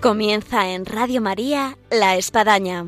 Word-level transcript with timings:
Comienza 0.00 0.70
en 0.70 0.86
Radio 0.86 1.20
María 1.20 1.76
La 1.90 2.16
Espadaña. 2.16 2.86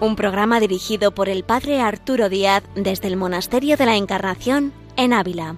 Un 0.00 0.16
programa 0.16 0.60
dirigido 0.60 1.14
por 1.14 1.30
el 1.30 1.44
Padre 1.44 1.80
Arturo 1.80 2.28
Díaz 2.28 2.62
desde 2.74 3.08
el 3.08 3.16
Monasterio 3.16 3.78
de 3.78 3.86
la 3.86 3.96
Encarnación 3.96 4.74
en 4.98 5.14
Ávila. 5.14 5.56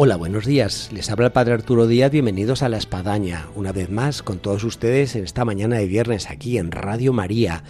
Hola, 0.00 0.14
buenos 0.14 0.46
días. 0.46 0.90
Les 0.92 1.10
habla 1.10 1.26
el 1.26 1.32
Padre 1.32 1.54
Arturo 1.54 1.88
Díaz. 1.88 2.12
Bienvenidos 2.12 2.62
a 2.62 2.68
La 2.68 2.76
Espadaña. 2.76 3.48
Una 3.56 3.72
vez 3.72 3.90
más 3.90 4.22
con 4.22 4.38
todos 4.38 4.62
ustedes 4.62 5.16
en 5.16 5.24
esta 5.24 5.44
mañana 5.44 5.76
de 5.78 5.88
viernes 5.88 6.30
aquí 6.30 6.56
en 6.56 6.70
Radio 6.70 7.12
María 7.12 7.64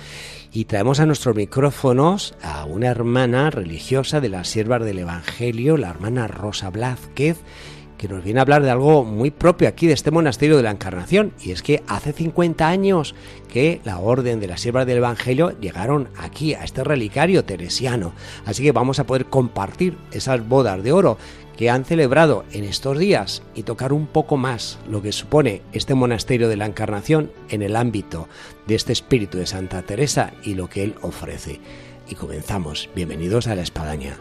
y 0.52 0.66
traemos 0.66 1.00
a 1.00 1.06
nuestros 1.06 1.34
micrófonos 1.34 2.34
a 2.42 2.66
una 2.66 2.88
hermana 2.88 3.48
religiosa 3.48 4.20
de 4.20 4.28
las 4.28 4.46
siervas 4.48 4.84
del 4.84 4.98
Evangelio, 4.98 5.78
la 5.78 5.88
hermana 5.88 6.28
Rosa 6.28 6.68
Blázquez, 6.68 7.38
que 7.98 8.08
nos 8.08 8.24
viene 8.24 8.40
a 8.40 8.42
hablar 8.42 8.62
de 8.62 8.70
algo 8.70 9.04
muy 9.04 9.30
propio 9.30 9.68
aquí 9.68 9.86
de 9.86 9.92
este 9.92 10.10
monasterio 10.10 10.56
de 10.56 10.62
la 10.62 10.70
Encarnación, 10.70 11.32
y 11.42 11.50
es 11.50 11.62
que 11.62 11.82
hace 11.88 12.12
50 12.12 12.66
años 12.66 13.14
que 13.52 13.80
la 13.84 13.98
orden 13.98 14.40
de 14.40 14.46
las 14.46 14.60
siervas 14.60 14.86
del 14.86 14.98
Evangelio 14.98 15.58
llegaron 15.60 16.08
aquí, 16.16 16.54
a 16.54 16.64
este 16.64 16.84
relicario 16.84 17.44
teresiano. 17.44 18.12
Así 18.46 18.62
que 18.62 18.72
vamos 18.72 19.00
a 19.00 19.04
poder 19.04 19.26
compartir 19.26 19.98
esas 20.12 20.46
bodas 20.48 20.82
de 20.82 20.92
oro 20.92 21.18
que 21.56 21.70
han 21.70 21.84
celebrado 21.84 22.44
en 22.52 22.62
estos 22.62 22.96
días 22.98 23.42
y 23.56 23.64
tocar 23.64 23.92
un 23.92 24.06
poco 24.06 24.36
más 24.36 24.78
lo 24.88 25.02
que 25.02 25.10
supone 25.10 25.62
este 25.72 25.94
monasterio 25.94 26.48
de 26.48 26.56
la 26.56 26.66
Encarnación 26.66 27.32
en 27.48 27.62
el 27.62 27.74
ámbito 27.74 28.28
de 28.68 28.76
este 28.76 28.92
espíritu 28.92 29.38
de 29.38 29.46
Santa 29.46 29.82
Teresa 29.82 30.32
y 30.44 30.54
lo 30.54 30.68
que 30.68 30.84
él 30.84 30.94
ofrece. 31.02 31.60
Y 32.08 32.14
comenzamos. 32.14 32.88
Bienvenidos 32.94 33.48
a 33.48 33.56
la 33.56 33.62
Espadaña. 33.62 34.16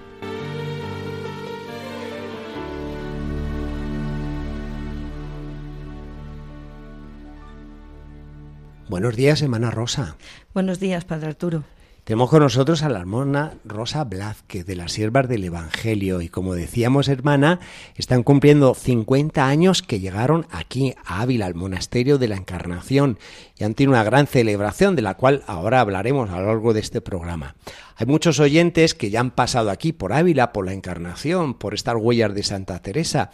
Buenos 8.90 9.18
días, 9.18 9.42
hermana 9.42 9.70
Rosa. 9.70 10.16
Buenos 10.54 10.80
días, 10.80 11.04
Padre 11.04 11.28
Arturo. 11.28 11.64
Tenemos 12.06 12.30
con 12.30 12.40
nosotros 12.40 12.84
a 12.84 12.90
la 12.90 13.00
hermana 13.00 13.56
Rosa 13.66 14.06
Blázquez 14.06 14.66
de 14.66 14.78
las 14.78 14.94
Siervas 14.94 15.28
del 15.28 15.44
Evangelio 15.44 16.22
y 16.22 16.30
como 16.30 16.56
decíamos 16.56 17.10
hermana, 17.10 17.60
están 17.96 18.24
cumpliendo 18.24 18.74
50 18.74 19.46
años 19.46 19.82
que 19.82 20.00
llegaron 20.00 20.48
aquí 20.50 20.96
a 21.04 21.22
Ávila, 21.22 21.48
al 21.48 21.56
Monasterio 21.56 22.18
de 22.18 22.30
la 22.30 22.38
Encarnación 22.38 23.20
y 23.58 23.66
han 23.66 23.74
tenido 23.74 23.92
una 23.92 24.06
gran 24.06 24.26
celebración 24.26 24.96
de 24.96 25.02
la 25.02 25.16
cual 25.16 25.44
ahora 25.48 25.82
hablaremos 25.82 26.30
a 26.30 26.40
lo 26.40 26.48
largo 26.48 26.74
de 26.74 26.80
este 26.80 27.02
programa. 27.02 27.56
Hay 27.98 28.06
muchos 28.06 28.40
oyentes 28.40 28.94
que 28.94 29.10
ya 29.10 29.20
han 29.20 29.32
pasado 29.32 29.70
aquí 29.70 29.92
por 29.92 30.14
Ávila, 30.14 30.54
por 30.54 30.66
la 30.66 30.72
Encarnación, 30.72 31.56
por 31.56 31.74
estas 31.74 31.96
huellas 32.00 32.34
de 32.34 32.44
Santa 32.44 32.82
Teresa. 32.82 33.32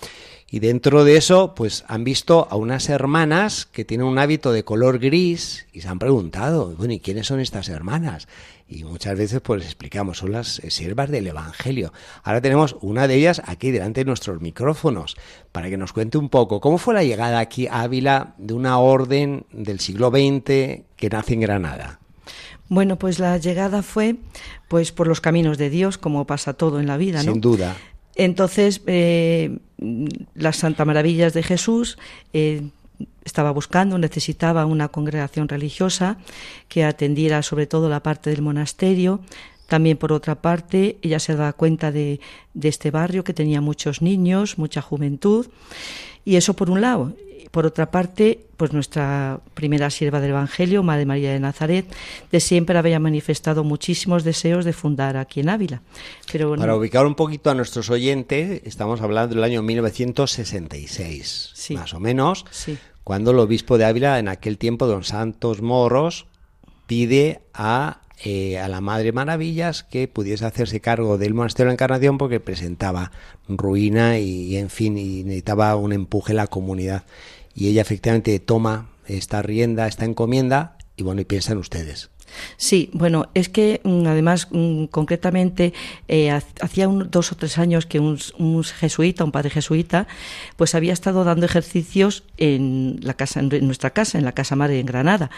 Y 0.54 0.59
dentro 0.59 1.04
de 1.04 1.18
eso, 1.18 1.56
pues 1.56 1.84
han 1.88 2.04
visto 2.04 2.48
a 2.48 2.58
unas 2.58 2.88
hermanas 2.88 3.66
que 3.66 3.86
tienen 3.86 4.06
un 4.06 4.20
hábito 4.20 4.52
de 4.52 4.64
color 4.64 5.00
gris 5.00 5.66
y 5.73 5.82
se 5.82 5.88
han 5.88 5.98
preguntado, 5.98 6.76
bueno, 6.78 6.94
¿y 6.94 7.00
quiénes 7.00 7.26
son 7.26 7.40
estas 7.40 7.70
hermanas? 7.70 8.28
Y 8.70 8.84
muchas 8.84 9.18
veces 9.18 9.42
pues 9.42 9.62
les 9.62 9.70
explicamos, 9.70 10.20
son 10.20 10.31
las 10.31 10.62
siervas 10.68 11.09
del 11.09 11.26
Evangelio. 11.26 11.92
Ahora 12.22 12.40
tenemos 12.40 12.76
una 12.81 13.08
de 13.08 13.16
ellas 13.16 13.42
aquí 13.48 13.72
delante 13.72 14.02
de 14.02 14.06
nuestros 14.06 14.42
micrófonos 14.42 15.18
para 15.52 15.72
que 15.72 15.78
nos 15.78 15.92
cuente 15.92 16.20
un 16.20 16.30
poco 16.30 16.62
cómo 16.62 16.78
fue 16.78 16.94
la 16.94 17.04
llegada 17.04 17.40
aquí 17.40 17.66
a 17.66 17.81
Ávila 17.81 18.36
de 18.38 18.54
una 18.54 18.78
orden 18.78 19.48
del 19.52 19.80
siglo 19.80 20.12
XX 20.12 20.84
que 20.96 21.09
nace 21.09 21.34
en 21.34 21.40
Granada. 21.40 22.00
Bueno, 22.70 23.00
pues 23.00 23.18
la 23.18 23.40
llegada 23.40 23.81
fue 23.81 24.18
pues 24.68 24.91
por 24.91 25.08
los 25.08 25.20
caminos 25.20 25.58
de 25.58 25.72
Dios, 25.72 25.97
como 25.97 26.28
pasa 26.28 26.53
todo 26.53 26.80
en 26.80 26.85
la 26.85 26.97
vida, 26.97 27.24
¿no? 27.24 27.31
Sin 27.31 27.41
duda. 27.41 27.75
Entonces, 28.16 28.81
eh, 28.88 29.57
las 30.35 30.57
Santa 30.57 30.85
Maravillas 30.85 31.34
de 31.34 31.44
Jesús 31.44 31.97
eh, 32.34 32.62
estaba 33.25 33.51
buscando, 33.51 33.97
necesitaba 33.97 34.66
una 34.66 34.90
congregación 34.90 35.47
religiosa 35.47 36.18
que 36.68 36.84
atendiera 36.84 37.41
sobre 37.41 37.68
todo 37.68 37.90
la 37.90 38.03
parte 38.03 38.29
del 38.29 38.41
monasterio. 38.41 39.22
También, 39.73 39.97
por 39.97 40.13
otra 40.13 40.35
parte, 40.35 40.97
ella 41.01 41.17
se 41.17 41.35
da 41.35 41.51
cuenta 41.51 41.91
de, 41.91 42.19
de 42.53 42.69
este 42.69 42.91
barrio 42.91 43.23
que 43.23 43.34
tenía 43.34 43.59
muchos 43.59 44.03
niños, 44.03 44.59
mucha 44.59 44.84
juventud. 44.84 45.47
Y 46.23 46.35
eso 46.35 46.53
por 46.53 46.69
un 46.69 46.79
lado. 46.79 47.13
Por 47.50 47.66
otra 47.66 47.89
parte, 47.89 48.45
pues 48.56 48.72
nuestra 48.72 49.39
primera 49.56 49.89
sierva 49.89 50.22
del 50.22 50.29
Evangelio, 50.29 50.84
Madre 50.84 51.07
María 51.07 51.31
de 51.31 51.39
Nazaret, 51.39 51.88
de 52.31 52.39
siempre 52.39 52.78
había 52.78 53.00
manifestado 53.00 53.63
muchísimos 53.63 54.23
deseos 54.23 54.63
de 54.63 54.73
fundar 54.73 55.17
aquí 55.17 55.39
en 55.39 55.50
Ávila. 55.50 55.81
Pero 56.31 56.55
Para 56.55 56.75
ubicar 56.75 57.07
un 57.07 57.16
poquito 57.16 57.50
a 57.50 57.55
nuestros 57.55 57.90
oyentes, 57.90 58.61
estamos 58.66 59.01
hablando 59.01 59.34
del 59.34 59.44
año 59.44 59.63
1966, 59.63 61.72
más 61.72 61.95
o 61.95 62.00
menos, 62.00 62.45
cuando 63.03 63.31
el 63.31 63.40
obispo 63.40 63.79
de 63.79 63.85
Ávila, 63.85 64.19
en 64.19 64.28
aquel 64.28 64.59
tiempo, 64.59 64.85
don 64.85 65.03
Santos 65.03 65.63
Moros, 65.63 66.28
pide 66.85 67.41
a 67.55 68.03
eh, 68.23 68.57
a 68.57 68.67
la 68.67 68.79
Madre 68.79 69.11
Maravillas 69.11 69.84
que 69.84 70.07
pudiese 70.07 70.45
hacerse 70.45 70.79
cargo 70.79 71.17
del 71.17 71.34
monasterio 71.34 71.66
de 71.66 71.72
la 71.72 71.73
Encarnación 71.73 72.17
porque 72.17 72.39
presentaba 72.39 73.11
ruina 73.50 74.17
y, 74.19 74.56
en 74.56 74.69
fin, 74.69 74.97
y 74.97 75.23
necesitaba 75.23 75.75
un 75.75 75.91
empuje 75.91 76.31
en 76.31 76.38
la 76.38 76.47
comunidad 76.47 77.03
y 77.53 77.67
ella 77.67 77.81
efectivamente 77.81 78.39
toma 78.39 78.89
esta 79.06 79.41
rienda, 79.41 79.88
esta 79.88 80.06
encomienda 80.06 80.78
y 80.95 81.03
bueno, 81.03 81.22
y 81.22 81.25
piensan 81.25 81.57
ustedes. 81.57 82.11
Sí, 82.58 82.90
bueno, 82.94 83.30
es 83.34 83.50
que 83.50 83.82
mm, 83.84 84.08
además 84.08 84.48
mm, 84.52 84.86
concretamente 84.86 85.74
eh, 86.08 86.32
hacía 86.32 86.88
dos 86.88 87.32
o 87.32 87.36
tres 87.36 87.58
años 87.58 87.86
que 87.86 88.00
un, 88.00 88.18
jesuita, 88.64 89.24
un 89.24 89.32
padre 89.32 89.50
jesuita, 89.50 90.08
pues 90.56 90.76
había 90.76 90.94
estado 90.94 91.24
dando 91.24 91.46
ejercicios 91.46 92.24
en 92.38 93.00
la 93.02 93.14
casa, 93.14 93.40
en 93.40 93.66
nuestra 93.66 93.92
casa, 93.92 94.18
en 94.18 94.26
la 94.26 94.32
casa 94.32 94.56
madre 94.56 94.80
en 94.80 94.86
Granada, 94.86 95.30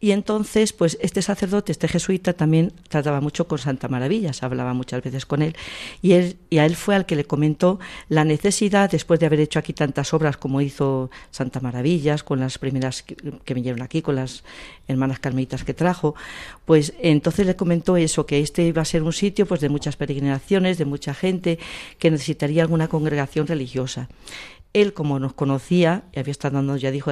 y 0.00 0.10
entonces, 0.10 0.72
pues 0.72 0.98
este 1.00 1.22
sacerdote, 1.22 1.72
este 1.72 1.88
jesuita, 1.88 2.32
también 2.32 2.72
trataba 2.88 3.20
mucho 3.20 3.48
con 3.48 3.58
Santa 3.58 3.88
Maravillas, 3.88 4.42
hablaba 4.42 4.74
muchas 4.74 5.02
veces 5.02 5.26
con 5.26 5.42
él, 5.42 5.56
y 6.02 6.12
él 6.12 6.36
y 6.50 6.58
a 6.58 6.66
él 6.66 6.76
fue 6.76 6.94
al 6.94 7.06
que 7.06 7.16
le 7.16 7.24
comentó 7.24 7.78
la 8.08 8.24
necesidad, 8.24 8.90
después 8.90 9.20
de 9.20 9.26
haber 9.26 9.40
hecho 9.40 9.58
aquí 9.58 9.72
tantas 9.72 10.12
obras 10.14 10.36
como 10.36 10.60
hizo 10.60 11.10
Santa 11.30 11.60
Maravillas, 11.60 12.22
con 12.22 12.40
las 12.40 12.58
primeras 12.58 13.02
que, 13.02 13.16
que 13.44 13.54
vinieron 13.54 13.82
aquí, 13.82 14.02
con 14.02 14.16
las 14.16 14.44
hermanas 14.88 15.18
carmelitas 15.18 15.64
que 15.64 15.74
trajo, 15.74 16.14
pues 16.64 16.94
entonces 17.00 17.46
le 17.46 17.56
comentó 17.56 17.96
eso, 17.96 18.26
que 18.26 18.40
este 18.40 18.62
iba 18.62 18.82
a 18.82 18.84
ser 18.84 19.02
un 19.02 19.12
sitio 19.12 19.46
pues 19.46 19.60
de 19.60 19.68
muchas 19.68 19.96
peregrinaciones, 19.96 20.78
de 20.78 20.84
mucha 20.84 21.14
gente, 21.14 21.58
que 21.98 22.10
necesitaría 22.10 22.62
alguna 22.62 22.88
congregación 22.88 23.46
religiosa. 23.46 24.08
Él, 24.72 24.92
como 24.92 25.18
nos 25.18 25.32
conocía, 25.32 26.04
y 26.12 26.18
había 26.18 26.32
estado 26.32 26.56
dando, 26.56 26.76
ya 26.76 26.90
dijo, 26.90 27.10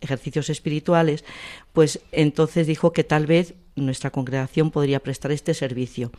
ejercicios 0.00 0.50
espirituales, 0.50 1.24
pues 1.72 2.00
entonces 2.12 2.66
dijo 2.66 2.92
que 2.92 3.02
tal 3.02 3.26
vez 3.26 3.54
nuestra 3.76 4.10
congregación 4.10 4.70
podría 4.70 5.00
prestar 5.00 5.32
este 5.32 5.54
servicio, 5.54 6.10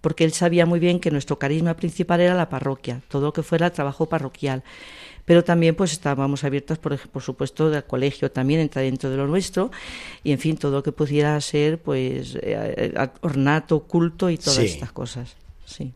porque 0.00 0.24
él 0.24 0.32
sabía 0.32 0.66
muy 0.66 0.80
bien 0.80 1.00
que 1.00 1.10
nuestro 1.10 1.38
carisma 1.38 1.74
principal 1.74 2.20
era 2.20 2.34
la 2.34 2.50
parroquia, 2.50 3.00
todo 3.08 3.22
lo 3.22 3.32
que 3.32 3.42
fuera 3.42 3.70
trabajo 3.70 4.06
parroquial 4.06 4.64
pero 5.24 5.44
también 5.44 5.74
pues 5.74 5.92
estábamos 5.92 6.44
abiertas, 6.44 6.78
por, 6.78 6.98
por 7.08 7.22
supuesto, 7.22 7.70
del 7.70 7.84
colegio 7.84 8.30
también 8.30 8.60
entra 8.60 8.82
dentro 8.82 9.10
de 9.10 9.16
lo 9.16 9.26
nuestro 9.26 9.70
y, 10.22 10.32
en 10.32 10.38
fin, 10.38 10.56
todo 10.56 10.72
lo 10.72 10.82
que 10.82 10.92
pudiera 10.92 11.40
ser 11.40 11.78
pues 11.78 12.34
eh, 12.36 12.40
eh, 12.42 13.08
ornato, 13.20 13.80
culto 13.80 14.30
y 14.30 14.38
todas 14.38 14.58
estas 14.58 14.92
cosas. 14.92 15.36
Sí. 15.64 15.92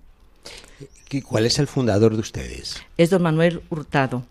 ¿Cuál 1.24 1.46
es 1.46 1.58
el 1.58 1.66
fundador 1.66 2.14
de 2.14 2.20
ustedes? 2.20 2.76
Es 2.96 3.10
don 3.10 3.22
Manuel 3.22 3.62
Hurtado 3.70 4.24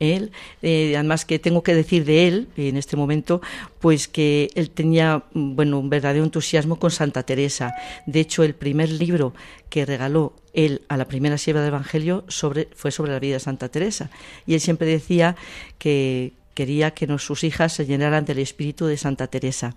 él, 0.00 0.32
eh, 0.62 0.94
además 0.96 1.24
que 1.24 1.38
tengo 1.38 1.62
que 1.62 1.74
decir 1.74 2.04
de 2.04 2.28
él 2.28 2.48
en 2.56 2.76
este 2.76 2.96
momento, 2.96 3.40
pues 3.80 4.08
que 4.08 4.50
él 4.54 4.70
tenía 4.70 5.24
bueno 5.32 5.78
un 5.78 5.90
verdadero 5.90 6.24
entusiasmo 6.24 6.78
con 6.78 6.90
Santa 6.90 7.22
Teresa. 7.22 7.74
De 8.06 8.20
hecho, 8.20 8.42
el 8.42 8.54
primer 8.54 8.90
libro 8.90 9.34
que 9.68 9.84
regaló 9.84 10.34
él 10.52 10.82
a 10.88 10.96
la 10.96 11.06
primera 11.06 11.38
sierva 11.38 11.60
del 11.60 11.68
Evangelio 11.68 12.24
sobre, 12.28 12.68
fue 12.74 12.90
sobre 12.90 13.12
la 13.12 13.18
vida 13.18 13.34
de 13.34 13.40
Santa 13.40 13.68
Teresa. 13.68 14.10
Y 14.46 14.54
él 14.54 14.60
siempre 14.60 14.86
decía 14.86 15.36
que 15.78 16.32
quería 16.56 16.92
que 16.92 17.06
sus 17.18 17.44
hijas 17.44 17.74
se 17.74 17.84
llenaran 17.84 18.24
del 18.24 18.38
espíritu 18.38 18.86
de 18.86 18.96
Santa 18.96 19.26
Teresa. 19.26 19.74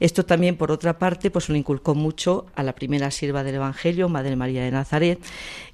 Esto 0.00 0.24
también, 0.24 0.56
por 0.56 0.70
otra 0.70 0.98
parte, 0.98 1.30
pues 1.30 1.48
lo 1.48 1.56
inculcó 1.56 1.94
mucho 1.94 2.46
a 2.54 2.62
la 2.62 2.74
primera 2.74 3.10
sierva 3.10 3.44
del 3.44 3.56
Evangelio, 3.56 4.08
Madre 4.08 4.34
María 4.34 4.62
de 4.64 4.70
Nazaret, 4.70 5.20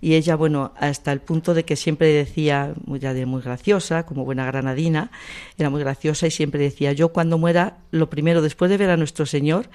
y 0.00 0.14
ella, 0.14 0.34
bueno, 0.34 0.72
hasta 0.76 1.12
el 1.12 1.20
punto 1.20 1.54
de 1.54 1.64
que 1.64 1.76
siempre 1.76 2.08
decía, 2.08 2.74
muy, 2.84 3.00
muy 3.26 3.42
graciosa, 3.42 4.06
como 4.06 4.24
buena 4.24 4.44
granadina, 4.44 5.12
era 5.56 5.70
muy 5.70 5.80
graciosa 5.80 6.26
y 6.26 6.32
siempre 6.32 6.60
decía, 6.60 6.92
yo 6.92 7.10
cuando 7.10 7.38
muera, 7.38 7.78
lo 7.92 8.10
primero, 8.10 8.42
después 8.42 8.70
de 8.70 8.78
ver 8.78 8.90
a 8.90 8.96
nuestro 8.96 9.26
Señor, 9.26 9.68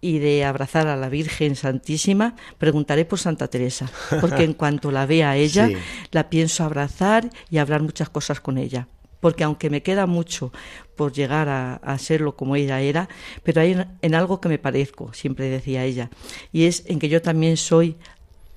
y 0.00 0.18
de 0.20 0.44
abrazar 0.44 0.86
a 0.86 0.94
la 0.94 1.08
Virgen 1.08 1.56
Santísima, 1.56 2.36
preguntaré 2.58 3.04
por 3.04 3.18
Santa 3.18 3.48
Teresa, 3.48 3.90
porque 4.20 4.44
en 4.44 4.52
cuanto 4.54 4.92
la 4.92 5.06
vea 5.06 5.30
a 5.30 5.36
ella, 5.36 5.70
la 6.12 6.30
pienso 6.30 6.62
abrazar 6.62 7.30
y 7.50 7.58
hablar 7.58 7.82
muchas 7.82 8.08
cosas 8.08 8.40
con 8.40 8.58
ella 8.58 8.86
porque 9.20 9.44
aunque 9.44 9.70
me 9.70 9.82
queda 9.82 10.06
mucho 10.06 10.52
por 10.96 11.12
llegar 11.12 11.48
a, 11.48 11.98
serlo 11.98 12.36
como 12.36 12.56
ella 12.56 12.80
era, 12.80 13.08
pero 13.42 13.60
hay 13.60 13.76
en, 14.02 14.14
algo 14.14 14.40
que 14.40 14.48
me 14.48 14.58
parezco, 14.58 15.12
siempre 15.12 15.48
decía 15.48 15.84
ella, 15.84 16.10
y 16.52 16.64
es 16.64 16.84
en 16.86 16.98
que 16.98 17.08
yo 17.08 17.22
también 17.22 17.56
soy 17.56 17.96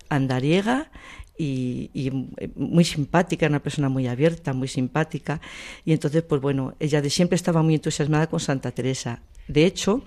andariega 0.10 0.92
y, 1.38 1.90
y, 1.94 2.12
muy 2.56 2.84
simpática, 2.84 3.48
una 3.48 3.62
persona 3.62 3.90
muy 3.90 4.08
abierta, 4.08 4.54
muy 4.54 4.68
simpática. 4.68 5.42
Y 5.86 5.94
entonces, 5.94 6.22
pues 6.24 6.42
bueno, 6.42 6.76
ella 6.80 7.02
de 7.02 7.10
siempre 7.10 7.36
estaba 7.36 7.64
muy 7.64 7.76
entusiasmada 7.76 8.28
con 8.28 8.40
Santa 8.40 8.72
Teresa. 8.72 9.22
De 9.48 9.66
hecho, 9.66 10.04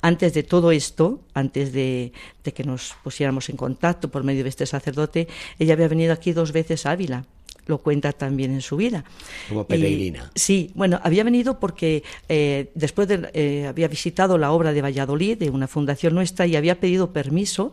antes 0.00 0.32
de 0.34 0.42
todo 0.42 0.70
esto, 0.70 1.20
antes 1.34 1.72
de, 1.72 2.12
de 2.42 2.52
que 2.52 2.64
nos 2.64 2.94
pusiéramos 3.02 3.48
en 3.48 3.56
contacto 3.56 4.10
por 4.10 4.24
medio 4.24 4.44
de 4.44 4.48
este 4.48 4.66
sacerdote, 4.66 5.28
ella 5.58 5.74
había 5.74 5.88
venido 5.88 6.12
aquí 6.12 6.32
dos 6.32 6.52
veces 6.52 6.86
a 6.86 6.92
Ávila 6.92 7.24
lo 7.68 7.78
cuenta 7.78 8.12
también 8.12 8.52
en 8.52 8.62
su 8.62 8.76
vida. 8.76 9.04
Como 9.48 9.64
peregrina. 9.64 10.30
sí, 10.34 10.72
bueno, 10.74 10.98
había 11.04 11.22
venido 11.22 11.60
porque 11.60 12.02
eh, 12.28 12.70
después 12.74 13.06
de, 13.06 13.30
eh, 13.34 13.66
había 13.66 13.88
visitado 13.88 14.38
la 14.38 14.50
obra 14.50 14.72
de 14.72 14.82
Valladolid, 14.82 15.38
de 15.38 15.50
una 15.50 15.68
fundación 15.68 16.14
nuestra, 16.14 16.46
y 16.46 16.56
había 16.56 16.80
pedido 16.80 17.12
permiso 17.12 17.72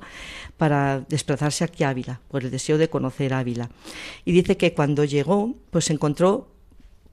para 0.58 1.00
desplazarse 1.10 1.64
aquí 1.64 1.84
a 1.84 1.90
Ávila, 1.90 2.22
por 2.30 2.44
el 2.44 2.52
deseo 2.52 2.78
de 2.78 2.90
conocer 2.90 3.34
Ávila. 3.34 3.70
Y 4.26 4.34
dice 4.34 4.58
que 4.58 4.74
cuando 4.74 5.04
llegó, 5.04 5.56
pues 5.72 5.86
se 5.86 5.94
encontró 5.94 6.52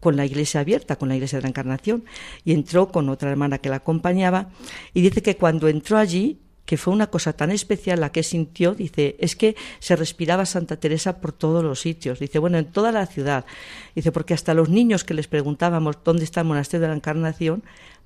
con 0.00 0.16
la 0.16 0.26
iglesia 0.26 0.60
abierta, 0.60 0.96
con 0.96 1.08
la 1.08 1.14
iglesia 1.14 1.38
de 1.38 1.42
la 1.42 1.48
Encarnación, 1.48 2.04
y 2.44 2.52
entró 2.52 2.88
con 2.88 3.08
otra 3.08 3.30
hermana 3.30 3.58
que 3.58 3.68
la 3.68 3.76
acompañaba, 3.76 4.50
y 4.92 5.02
dice 5.02 5.22
que 5.22 5.36
cuando 5.36 5.68
entró 5.68 5.96
allí, 5.96 6.40
que 6.64 6.76
fue 6.76 6.94
una 6.94 7.08
cosa 7.08 7.32
tan 7.32 7.50
especial 7.50 8.00
la 8.00 8.12
que 8.12 8.22
sintió, 8.22 8.74
dice, 8.74 9.16
es 9.18 9.36
que 9.36 9.56
se 9.80 9.96
respiraba 9.96 10.46
Santa 10.46 10.76
Teresa 10.76 11.20
por 11.20 11.32
todos 11.32 11.64
los 11.64 11.80
sitios, 11.80 12.18
dice, 12.18 12.38
bueno, 12.38 12.58
en 12.58 12.66
toda 12.66 12.92
la 12.92 13.06
ciudad, 13.06 13.44
dice, 13.94 14.12
porque 14.12 14.34
hasta 14.34 14.54
los 14.54 14.68
niños 14.68 15.04
que 15.04 15.14
les 15.14 15.26
preguntábamos 15.26 15.98
dónde 16.04 16.24
está 16.24 16.40
el 16.40 16.46
monasterio 16.46 16.82
de 16.82 16.88
la 16.88 16.96
Encarnación, 16.96 17.62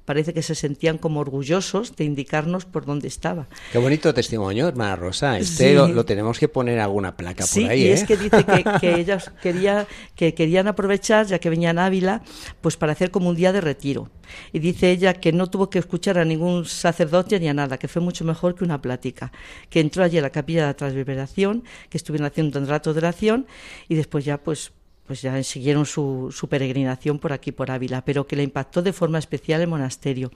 parece 0.07 0.33
que 0.33 0.41
se 0.41 0.55
sentían 0.55 0.97
como 0.97 1.21
orgullosos 1.21 1.95
de 1.97 2.05
indicarnos 2.05 2.65
por 2.65 2.87
dónde 2.87 3.09
estaba. 3.09 3.49
Qué 3.73 3.79
bonito 3.79 4.15
testimonio, 4.15 4.69
hermana 4.69 4.97
Rosa. 4.97 5.39
Este 5.39 5.75
lo, 5.75 6.05
tenemos 6.07 6.39
que 6.39 6.49
poner 6.49 6.79
alguna 6.79 7.17
placa 7.17 7.45
por 7.45 7.65
ahí. 7.65 7.83
Y 7.83 7.87
¿eh? 7.89 7.93
es 7.93 8.05
que 8.05 8.17
dice 8.17 8.45
que, 8.81 8.95
ellas 8.95 9.31
quería, 9.43 9.87
que 10.15 10.33
querían 10.33 10.69
aprovechar, 10.69 11.27
ya 11.27 11.39
que 11.39 11.51
venían 11.51 11.79
a 11.79 11.87
Ávila, 11.87 12.23
pues 12.61 12.77
para 12.77 12.93
hacer 12.93 13.11
como 13.11 13.29
un 13.29 13.37
día 13.37 13.53
de 13.53 13.61
retiro. 13.61 14.09
Y 14.53 14.61
dice 14.61 14.91
ella 14.91 15.15
que 15.15 15.33
no 15.33 15.49
tuvo 15.49 15.69
que 15.69 15.79
escuchar 15.79 16.19
a 16.19 16.25
ningún 16.25 16.65
sacerdote 16.65 17.39
ni 17.41 17.49
a 17.49 17.55
nada, 17.55 17.77
que 17.77 17.89
fue 17.89 18.01
mucho 18.01 18.25
mejor 18.25 18.55
que 18.55 18.65
una 18.65 18.81
plática. 18.81 19.33
Que 19.69 19.81
entró 19.81 20.05
allí 20.05 20.19
a 20.19 20.23
la 20.23 20.31
capilla 20.31 20.63
de 20.63 20.67
la 20.69 20.75
transverberación, 20.75 21.65
que 21.91 21.99
estuvieron 21.99 22.27
haciendo 22.27 22.59
un 22.61 22.69
rato 22.69 22.95
de 22.95 22.99
oración 22.99 23.47
y 23.89 23.97
después 23.97 24.25
ya 24.25 24.39
pues 24.39 24.73
pues 25.07 25.23
ya 25.23 25.43
siguieron 25.43 25.87
su, 25.87 26.35
su, 26.35 26.49
peregrinación 26.49 27.19
por 27.19 27.33
aquí, 27.33 27.53
por 27.53 27.71
Ávila, 27.71 28.05
pero 28.05 28.27
que 28.27 28.37
le 28.37 28.43
impactó 28.43 28.83
de 28.83 28.93
forma 28.93 29.19
especial 29.19 29.61
el 29.61 29.69
monasterio. 29.69 30.31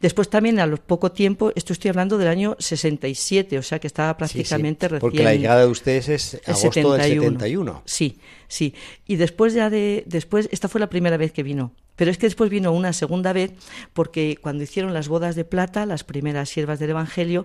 Después 0.00 0.28
también, 0.28 0.60
a 0.60 0.66
los 0.66 0.80
poco 0.80 1.12
tiempo, 1.12 1.52
esto 1.54 1.72
estoy 1.72 1.88
hablando 1.88 2.18
del 2.18 2.28
año 2.28 2.56
67, 2.58 3.58
o 3.58 3.62
sea 3.62 3.78
que 3.78 3.86
estaba 3.86 4.16
prácticamente 4.16 4.88
recién. 4.88 5.00
Porque 5.00 5.24
la 5.24 5.34
llegada 5.34 5.62
de 5.62 5.68
ustedes 5.68 6.08
es 6.08 6.40
agosto 6.46 6.92
del 6.92 7.02
71. 7.02 7.82
Sí, 7.84 8.18
sí. 8.52 8.74
Y 9.06 9.16
después 9.16 9.54
ya 9.54 9.70
de, 9.70 10.04
después, 10.06 10.48
esta 10.52 10.68
fue 10.68 10.80
la 10.80 10.90
primera 10.90 11.16
vez 11.16 11.32
que 11.32 11.42
vino 11.42 11.72
pero 11.96 12.10
es 12.10 12.18
que 12.18 12.26
después 12.26 12.50
vino 12.50 12.72
una 12.72 12.92
segunda 12.92 13.32
vez 13.32 13.52
porque 13.92 14.38
cuando 14.40 14.64
hicieron 14.64 14.94
las 14.94 15.08
bodas 15.08 15.36
de 15.36 15.44
plata, 15.44 15.86
las 15.86 16.04
primeras 16.04 16.48
siervas 16.48 16.78
del 16.78 16.90
Evangelio, 16.90 17.44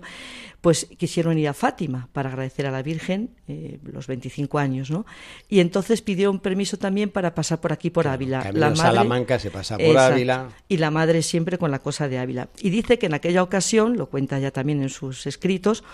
pues 0.60 0.86
quisieron 0.96 1.38
ir 1.38 1.48
a 1.48 1.54
Fátima 1.54 2.08
para 2.12 2.30
agradecer 2.30 2.66
a 2.66 2.70
la 2.72 2.82
Virgen 2.82 3.30
eh, 3.46 3.78
los 3.84 4.08
25 4.08 4.58
años, 4.58 4.90
¿no? 4.90 5.06
Y 5.48 5.60
entonces 5.60 6.02
pidió 6.02 6.30
un 6.30 6.40
permiso 6.40 6.76
también 6.78 7.10
para 7.10 7.34
pasar 7.34 7.60
por 7.60 7.72
aquí, 7.72 7.90
por 7.90 8.08
Ávila. 8.08 8.50
La 8.52 8.70
madre, 8.70 8.76
Salamanca 8.76 9.38
se 9.38 9.50
pasa 9.50 9.78
por 9.78 9.96
Ávila. 9.96 10.48
Y 10.68 10.78
la 10.78 10.90
madre 10.90 11.22
siempre 11.22 11.58
con 11.58 11.70
la 11.70 11.78
cosa 11.78 12.08
de 12.08 12.18
Ávila. 12.18 12.48
Y 12.58 12.70
dice 12.70 12.98
que 12.98 13.06
en 13.06 13.14
aquella 13.14 13.42
ocasión, 13.42 13.96
lo 13.96 14.06
cuenta 14.08 14.38
ya 14.40 14.50
también 14.50 14.82
en 14.82 14.88
sus 14.88 15.26
escritos, 15.26 15.84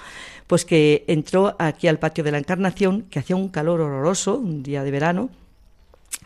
pues 0.46 0.64
que 0.64 1.04
entró 1.08 1.56
aquí 1.58 1.88
al 1.88 1.98
patio 1.98 2.24
de 2.24 2.32
la 2.32 2.38
Encarnación, 2.38 3.02
que 3.02 3.18
hacía 3.18 3.36
un 3.36 3.48
calor 3.48 3.82
horroroso, 3.82 4.36
un 4.36 4.62
día 4.62 4.82
de 4.82 4.90
verano, 4.90 5.03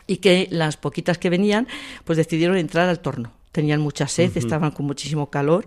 y 0.07 0.17
que 0.17 0.47
las 0.51 0.77
poquitas 0.77 1.17
que 1.17 1.29
venían 1.29 1.67
pues 2.05 2.17
decidieron 2.17 2.57
entrar 2.57 2.89
al 2.89 2.99
torno 2.99 3.31
tenían 3.51 3.81
mucha 3.81 4.07
sed, 4.07 4.31
estaban 4.37 4.71
con 4.71 4.85
muchísimo 4.85 5.29
calor 5.29 5.65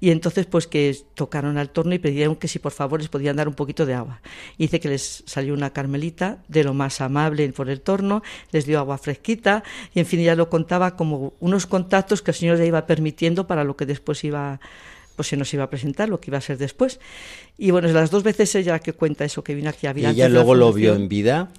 y 0.00 0.10
entonces 0.10 0.46
pues 0.46 0.66
que 0.66 0.96
tocaron 1.14 1.56
al 1.56 1.70
torno 1.70 1.94
y 1.94 1.98
pidieron 1.98 2.36
que 2.36 2.46
si 2.46 2.58
por 2.58 2.72
favor 2.72 3.00
les 3.00 3.08
podían 3.08 3.36
dar 3.36 3.48
un 3.48 3.54
poquito 3.54 3.86
de 3.86 3.94
agua. 3.94 4.20
Y 4.58 4.64
dice 4.64 4.80
que 4.80 4.88
les 4.88 5.24
salió 5.26 5.54
una 5.54 5.72
carmelita 5.72 6.42
de 6.48 6.64
lo 6.64 6.74
más 6.74 7.00
amable 7.00 7.50
por 7.52 7.70
el 7.70 7.80
torno, 7.80 8.22
les 8.50 8.66
dio 8.66 8.78
agua 8.78 8.98
fresquita 8.98 9.64
y 9.94 10.00
en 10.00 10.06
fin 10.06 10.20
ya 10.20 10.36
lo 10.36 10.50
contaba 10.50 10.94
como 10.94 11.32
unos 11.40 11.66
contactos 11.66 12.22
que 12.22 12.32
el 12.32 12.36
Señor 12.36 12.58
le 12.58 12.66
iba 12.66 12.86
permitiendo 12.86 13.46
para 13.46 13.64
lo 13.64 13.76
que 13.76 13.86
después 13.86 14.22
iba 14.24 14.60
pues 15.16 15.28
se 15.28 15.36
nos 15.36 15.52
iba 15.52 15.64
a 15.64 15.70
presentar 15.70 16.08
lo 16.08 16.20
que 16.20 16.30
iba 16.30 16.38
a 16.38 16.40
ser 16.40 16.58
después. 16.58 16.98
Y 17.58 17.70
bueno, 17.70 17.88
las 17.88 18.10
dos 18.10 18.22
veces 18.22 18.54
ella 18.54 18.78
que 18.78 18.92
cuenta 18.92 19.24
eso 19.24 19.44
que 19.44 19.54
vino 19.54 19.68
aquí 19.68 19.86
a 19.86 19.92
¿Y 19.96 20.06
ella 20.06 20.28
luego 20.28 20.54
lo 20.54 20.72
vio 20.72 20.94
en 20.94 21.08
vida? 21.08 21.50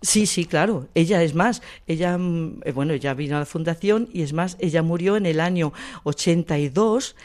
Sí, 0.00 0.26
sí, 0.26 0.44
claro. 0.44 0.88
Ella 0.94 1.22
es 1.22 1.34
más, 1.34 1.62
ella, 1.86 2.16
mm, 2.16 2.60
eh, 2.64 2.72
bueno, 2.72 2.92
ella 2.92 3.14
vino 3.14 3.36
a 3.36 3.40
la 3.40 3.46
fundación 3.46 4.08
y 4.12 4.22
es 4.22 4.32
más, 4.32 4.56
ella 4.60 4.82
murió 4.82 5.16
en 5.16 5.26
el 5.26 5.40
año 5.40 5.72
82 6.04 7.16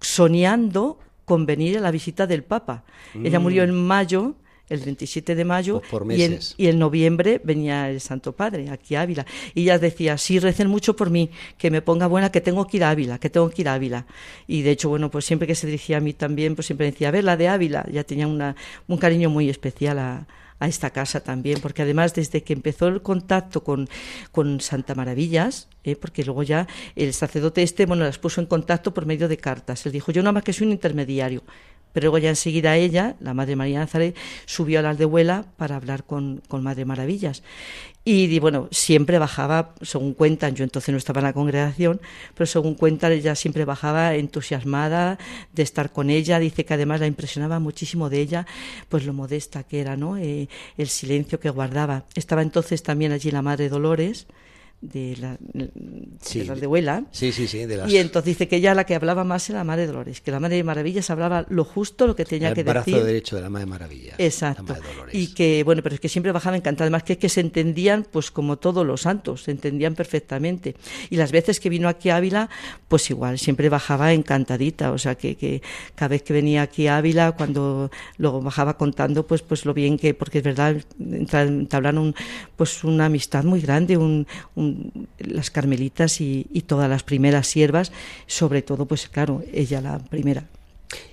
soñando 0.00 0.98
con 1.24 1.46
venir 1.46 1.78
a 1.78 1.80
la 1.80 1.90
visita 1.90 2.26
del 2.26 2.42
Papa. 2.42 2.84
Ella 3.22 3.38
murió 3.38 3.62
mm. 3.62 3.68
en 3.68 3.74
mayo 3.74 4.34
el 4.68 4.80
27 4.80 5.34
de 5.34 5.44
mayo 5.44 5.82
pues 5.90 6.18
y, 6.18 6.22
en, 6.22 6.38
y, 6.56 6.66
en, 6.68 6.78
noviembre 6.78 7.40
venía 7.44 7.90
el 7.90 8.00
Santo 8.00 8.32
Padre 8.32 8.70
aquí 8.70 8.94
a 8.94 9.02
Ávila 9.02 9.26
y 9.54 9.62
ella 9.64 9.78
decía 9.78 10.16
sí 10.16 10.38
recen 10.38 10.68
mucho 10.68 10.96
por 10.96 11.10
mí 11.10 11.30
que 11.58 11.70
me 11.70 11.82
ponga 11.82 12.06
buena 12.06 12.32
que 12.32 12.40
tengo 12.40 12.66
que 12.66 12.78
ir 12.78 12.84
a 12.84 12.90
Ávila 12.90 13.18
que 13.18 13.28
tengo 13.28 13.50
que 13.50 13.62
ir 13.62 13.68
a 13.68 13.74
Ávila 13.74 14.06
y 14.46 14.62
de 14.62 14.70
hecho 14.70 14.88
bueno 14.88 15.10
pues 15.10 15.26
siempre 15.26 15.46
que 15.46 15.54
se 15.54 15.66
dirigía 15.66 15.98
a 15.98 16.00
mí 16.00 16.14
también 16.14 16.54
pues 16.54 16.66
siempre 16.66 16.86
decía 16.86 17.08
a 17.08 17.10
ver 17.10 17.24
la 17.24 17.36
de 17.36 17.48
Ávila 17.48 17.84
ya 17.92 18.04
tenía 18.04 18.26
una, 18.26 18.56
un 18.88 18.96
cariño 18.96 19.28
muy 19.28 19.50
especial 19.50 19.98
a, 19.98 20.26
a 20.62 20.68
esta 20.68 20.90
casa 20.90 21.18
también, 21.18 21.58
porque 21.60 21.82
además 21.82 22.14
desde 22.14 22.44
que 22.44 22.52
empezó 22.52 22.86
el 22.86 23.02
contacto 23.02 23.64
con, 23.64 23.88
con 24.30 24.60
Santa 24.60 24.94
Maravillas, 24.94 25.68
eh, 25.82 25.96
porque 25.96 26.24
luego 26.24 26.44
ya 26.44 26.68
el 26.94 27.12
sacerdote 27.12 27.64
este, 27.64 27.84
bueno, 27.84 28.04
las 28.04 28.18
puso 28.18 28.40
en 28.40 28.46
contacto 28.46 28.94
por 28.94 29.04
medio 29.04 29.26
de 29.26 29.38
cartas. 29.38 29.84
Él 29.86 29.92
dijo, 29.92 30.12
yo 30.12 30.22
nada 30.22 30.30
más 30.30 30.44
que 30.44 30.52
soy 30.52 30.68
un 30.68 30.72
intermediario. 30.72 31.42
Pero 31.92 32.06
luego 32.06 32.18
ya 32.18 32.30
enseguida 32.30 32.76
ella, 32.76 33.16
la 33.20 33.34
Madre 33.34 33.56
María 33.56 33.80
Nazaret, 33.80 34.16
subió 34.46 34.78
a 34.78 34.82
la 34.82 34.90
aldehuela 34.90 35.44
para 35.56 35.76
hablar 35.76 36.04
con, 36.04 36.42
con 36.48 36.62
Madre 36.62 36.84
Maravillas. 36.84 37.42
Y, 38.04 38.40
bueno, 38.40 38.66
siempre 38.72 39.20
bajaba, 39.20 39.74
según 39.80 40.14
cuentan, 40.14 40.56
yo 40.56 40.64
entonces 40.64 40.90
no 40.90 40.98
estaba 40.98 41.20
en 41.20 41.26
la 41.26 41.32
congregación, 41.32 42.00
pero 42.34 42.46
según 42.46 42.74
cuentan, 42.74 43.12
ella 43.12 43.36
siempre 43.36 43.64
bajaba 43.64 44.16
entusiasmada 44.16 45.18
de 45.52 45.62
estar 45.62 45.92
con 45.92 46.10
ella. 46.10 46.40
Dice 46.40 46.64
que 46.64 46.74
además 46.74 46.98
la 46.98 47.06
impresionaba 47.06 47.60
muchísimo 47.60 48.10
de 48.10 48.20
ella, 48.20 48.46
pues 48.88 49.06
lo 49.06 49.12
modesta 49.12 49.62
que 49.62 49.80
era, 49.80 49.96
¿no? 49.96 50.16
Eh, 50.16 50.48
el 50.76 50.88
silencio 50.88 51.38
que 51.38 51.50
guardaba. 51.50 52.04
Estaba 52.16 52.42
entonces 52.42 52.82
también 52.82 53.12
allí 53.12 53.30
la 53.30 53.42
Madre 53.42 53.68
Dolores, 53.68 54.26
de 54.82 55.16
la, 55.16 55.36
de 55.38 56.44
la 56.44 56.52
abuela. 56.54 57.04
Sí, 57.12 57.30
sí, 57.30 57.46
sí. 57.46 57.64
Y 57.86 57.96
entonces 57.96 58.24
dice 58.24 58.48
que 58.48 58.56
ella 58.56 58.74
la 58.74 58.84
que 58.84 58.96
hablaba 58.96 59.22
más 59.22 59.48
era 59.48 59.60
la 59.60 59.64
Madre 59.64 59.86
Dolores, 59.86 60.20
que 60.20 60.32
la 60.32 60.40
Madre 60.40 60.56
de 60.56 60.64
Maravillas 60.64 61.08
hablaba 61.08 61.46
lo 61.48 61.64
justo, 61.64 62.08
lo 62.08 62.16
que 62.16 62.24
tenía 62.24 62.52
que 62.52 62.64
decir. 62.64 62.76
El 62.76 62.92
brazo 62.92 63.06
derecho 63.06 63.36
de 63.36 63.42
la 63.42 63.48
Madre 63.48 63.66
Maravillas. 63.66 64.16
Exacto. 64.18 64.74
Y 65.12 65.28
que, 65.34 65.62
bueno, 65.62 65.82
pero 65.82 65.94
es 65.94 66.00
que 66.00 66.08
siempre 66.08 66.32
bajaba 66.32 66.56
encantada. 66.56 66.86
Además, 66.86 67.04
que 67.04 67.12
es 67.12 67.18
que 67.20 67.28
se 67.28 67.40
entendían, 67.40 68.04
pues 68.10 68.32
como 68.32 68.58
todos 68.58 68.84
los 68.84 69.02
santos, 69.02 69.44
se 69.44 69.52
entendían 69.52 69.94
perfectamente. 69.94 70.74
Y 71.10 71.16
las 71.16 71.30
veces 71.30 71.60
que 71.60 71.68
vino 71.68 71.88
aquí 71.88 72.10
a 72.10 72.16
Ávila, 72.16 72.50
pues 72.88 73.08
igual, 73.08 73.38
siempre 73.38 73.68
bajaba 73.68 74.12
encantadita. 74.12 74.90
O 74.90 74.98
sea, 74.98 75.14
que, 75.14 75.36
que 75.36 75.62
cada 75.94 76.08
vez 76.08 76.24
que 76.24 76.32
venía 76.32 76.62
aquí 76.62 76.88
a 76.88 76.96
Ávila, 76.96 77.32
cuando 77.32 77.88
luego 78.18 78.42
bajaba 78.42 78.76
contando, 78.76 79.28
pues, 79.28 79.42
pues 79.42 79.64
lo 79.64 79.74
bien 79.74 79.96
que, 79.96 80.12
porque 80.12 80.38
es 80.38 80.44
verdad, 80.44 80.76
entablaron 80.98 82.16
pues 82.56 82.82
una 82.82 83.06
amistad 83.06 83.44
muy 83.44 83.60
grande, 83.60 83.96
un 83.96 84.26
las 85.18 85.50
carmelitas 85.50 86.20
y, 86.20 86.44
todas 86.66 86.88
las 86.88 87.02
primeras 87.02 87.46
siervas, 87.46 87.92
sobre 88.26 88.62
todo, 88.62 88.86
pues 88.86 89.08
claro, 89.08 89.42
ella 89.52 89.80
la 89.80 89.98
primera. 89.98 90.48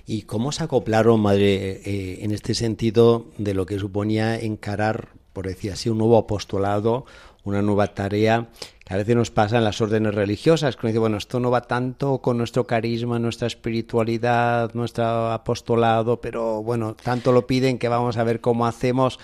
¿Y 0.06 0.22
cómo 0.22 0.52
se 0.52 0.64
acoplaron, 0.64 1.20
madre, 1.20 1.80
eh, 1.84 2.18
en 2.22 2.32
este 2.32 2.54
sentido 2.54 3.26
de 3.38 3.54
lo 3.54 3.66
que 3.66 3.78
suponía 3.78 4.38
encarar, 4.38 5.08
por 5.32 5.46
decir 5.46 5.72
así, 5.72 5.88
un 5.88 5.98
nuevo 5.98 6.18
apostolado, 6.18 7.06
una 7.44 7.62
nueva 7.62 7.88
tarea 7.88 8.48
que 8.84 8.94
a 8.94 8.96
veces 8.96 9.14
nos 9.14 9.30
pasa 9.30 9.58
en 9.58 9.64
las 9.64 9.80
órdenes 9.80 10.14
religiosas, 10.14 10.74
que 10.74 10.80
uno 10.82 10.88
dice, 10.88 10.98
bueno, 10.98 11.16
esto 11.16 11.38
no 11.38 11.50
va 11.50 11.60
tanto 11.60 12.18
con 12.18 12.38
nuestro 12.38 12.66
carisma, 12.66 13.18
nuestra 13.18 13.46
espiritualidad, 13.46 14.74
nuestro 14.74 15.30
apostolado, 15.30 16.20
pero 16.20 16.62
bueno, 16.62 16.96
tanto 17.00 17.30
lo 17.30 17.46
piden 17.46 17.78
que 17.78 17.88
vamos 17.88 18.16
a 18.16 18.24
ver 18.24 18.40
cómo 18.40 18.66
hacemos. 18.66 19.18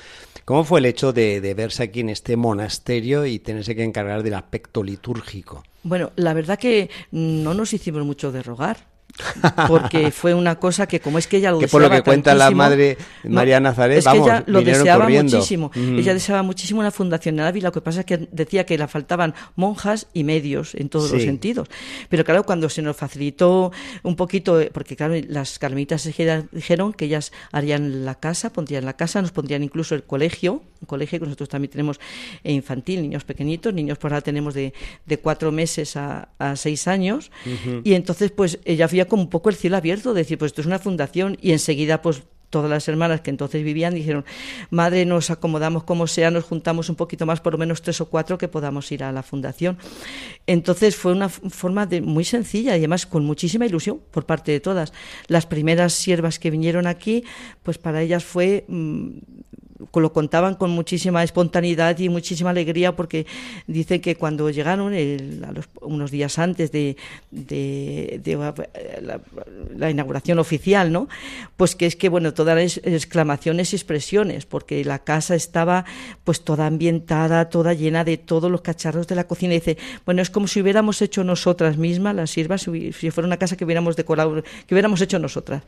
¿Cómo 0.45 0.63
fue 0.63 0.79
el 0.79 0.87
hecho 0.87 1.13
de, 1.13 1.55
verse 1.57 1.83
aquí 1.83 2.01
en 2.01 2.11
este 2.11 2.37
monasterio 2.37 3.27
y 3.27 3.41
tenerse 3.41 3.75
que 3.75 3.83
encargar 3.83 4.23
del 4.23 4.35
aspecto 4.35 4.85
litúrgico? 4.85 5.65
Bueno, 5.83 6.13
la 6.15 6.35
verdad 6.35 6.57
que 6.57 6.89
no 7.11 7.53
nos 7.53 7.73
hicimos 7.73 8.05
mucho 8.05 8.31
de 8.31 8.45
rogar 8.45 8.96
porque 9.69 10.11
fue 10.11 10.35
una 10.35 10.57
cosa 10.57 10.87
que 10.87 11.01
como 11.01 11.19
es 11.19 11.27
que 11.27 11.39
ella 11.39 11.51
lo 11.51 11.59
que 11.59 11.67
deseaba 11.67 11.85
por 11.85 11.91
lo 11.91 11.97
que 11.97 12.03
cuenta 12.03 12.35
la 12.35 12.51
madre 12.51 12.99
María 13.25 13.61
Nazaret, 13.61 13.99
es 13.99 14.07
que 14.07 14.19
ella 14.19 14.45
lo 14.47 14.63
deseaba 14.63 15.09
muchísimo. 15.09 15.71
Ella 15.75 16.15
deseaba 16.15 16.43
muchísimo 16.43 16.81
una 16.81 16.91
fundación 16.91 17.39
en 17.39 17.47
Ávila, 17.47 17.69
lo 17.69 17.73
que 17.73 17.81
pasa 17.81 18.01
es 18.01 18.07
que 18.07 18.29
decía 18.31 18.67
que 18.67 18.77
le 18.79 18.87
faltaban 18.89 19.35
monjas 19.55 20.07
y 20.13 20.25
medios 20.25 20.75
en 20.75 20.89
todos 20.89 21.11
los 21.11 21.23
sentidos. 21.23 21.69
Pero 22.09 22.25
claro, 22.25 22.45
cuando 22.45 22.69
se 22.69 22.83
nos 22.83 22.97
facilitó 22.97 23.73
un 24.03 24.17
poquito, 24.17 24.61
porque 24.73 24.97
claro, 24.97 25.15
las 25.29 25.59
carmelitas 25.59 26.05
dijeron 26.53 26.93
que 26.93 27.07
ellas 27.07 27.33
harían 27.53 28.05
la 28.05 28.17
casa, 28.17 28.53
pondrían 28.53 28.85
la 28.85 28.95
casa, 28.95 29.23
nos 29.23 29.33
pondrían 29.33 29.63
incluso 29.63 29.95
el 29.95 30.05
colegio, 30.05 30.63
un 30.81 30.87
colegio 30.87 31.19
que 31.19 31.25
nosotros 31.25 31.49
también 31.49 31.71
tenemos 31.71 31.99
infantil, 32.45 33.03
niños 33.03 33.25
pequeñitos, 33.25 33.73
niños 33.73 33.99
por 33.99 34.13
ahora 34.13 34.23
tenemos 34.23 34.55
de, 34.55 34.75
de 35.07 35.19
cuatro 35.19 35.53
meses 35.53 35.97
a, 35.97 36.29
a 36.39 36.57
seis 36.57 36.87
años, 36.87 37.31
y 37.85 37.95
entonces 37.95 38.31
pues 38.31 38.59
ella 38.65 38.85
había 38.85 39.06
como 39.07 39.23
un 39.23 39.31
poco 39.31 39.49
el 39.49 39.57
cielo 39.57 39.77
abierto, 39.77 40.15
de 40.15 40.23
decir, 40.23 40.39
pues 40.39 40.51
esto 40.51 40.61
es 40.61 40.67
una 40.67 40.79
fundación, 40.79 41.37
y 41.41 41.53
enseguida 41.53 42.03
pues 42.03 42.23
todas 42.51 42.71
las 42.71 42.89
hermanas 42.89 43.21
que 43.21 43.31
entonces 43.31 43.63
vivían 43.63 43.95
dijeron, 43.95 44.25
madre, 44.71 45.05
nos 45.05 45.31
acomodamos 45.31 45.85
como 45.85 46.07
sea, 46.07 46.31
nos 46.31 46.45
juntamos 46.45 46.89
un 46.89 46.97
poquito 46.97 47.27
más, 47.27 47.41
por 47.41 47.53
lo 47.53 47.59
menos 47.59 47.83
tres 47.83 48.01
o 48.01 48.07
cuatro, 48.07 48.39
que 48.39 48.49
podamos 48.49 48.91
ir 48.93 49.05
a 49.05 49.13
la 49.13 49.23
fundación. 49.23 49.79
Entonces 50.47 50.97
fue 50.97 51.13
una 51.13 51.29
forma 51.29 51.87
de, 51.87 52.01
muy 52.01 52.25
sencilla 52.25 52.75
y 52.77 52.79
además 52.79 53.07
con 53.07 53.25
muchísima 53.25 53.67
ilusión 53.67 54.01
por 54.11 54.27
parte 54.27 54.53
de 54.53 54.61
todas. 54.61 54.93
Las 55.27 55.47
primeras 55.47 55.93
siervas 55.93 56.39
que 56.39 56.51
vinieron 56.51 56.87
aquí, 56.87 57.25
pues 57.63 57.79
para 57.79 58.03
ellas 58.03 58.25
fue 58.25 58.65
mm, 58.69 59.19
lo 60.01 60.13
contaban 60.13 60.55
con 60.55 60.71
muchísima 60.71 61.23
espontaneidad 61.23 61.99
y 61.99 62.09
muchísima 62.09 62.51
alegría 62.51 62.95
porque 62.97 63.27
dicen 63.67 64.01
que 64.01 64.17
cuando 64.17 64.51
llegaron 64.51 64.95
unos 65.81 66.11
días 66.11 66.39
antes 66.39 66.73
de, 66.73 66.97
la, 69.77 69.91
inauguración 69.91 70.39
oficial, 70.39 70.93
¿no? 70.93 71.09
Pues 71.57 71.75
que 71.75 71.87
es 71.87 71.97
que 71.97 72.09
bueno 72.09 72.35
todas 72.35 72.57
las 72.57 72.77
exclamaciones 72.85 73.73
y 73.73 73.77
expresiones 73.77 74.47
porque 74.47 74.85
la 74.85 74.99
casa 75.01 75.35
estaba 75.35 75.85
pues 76.25 76.43
toda 76.43 76.67
ambientada, 76.67 77.49
toda 77.49 77.75
llena 77.75 78.05
de 78.05 78.17
todos 78.17 78.51
los 78.51 78.61
cacharros 78.61 79.07
de 79.07 79.15
la 79.15 79.25
cocina. 79.25 79.55
Dice 79.55 79.77
bueno 80.05 80.23
es 80.23 80.31
como 80.31 80.49
si 80.49 80.61
hubiéramos 80.61 81.03
hecho 81.03 81.25
nosotras 81.25 81.77
mismas 81.77 82.15
las 82.15 82.31
sirvas 82.31 82.63
si 82.63 83.11
fuera 83.11 83.27
una 83.27 83.37
casa 83.37 83.57
que 83.57 83.65
hubiéramos 83.65 83.97
decorado, 83.97 84.43
que 84.67 84.75
hubiéramos 84.75 85.01
hecho 85.01 85.19
nosotras 85.19 85.63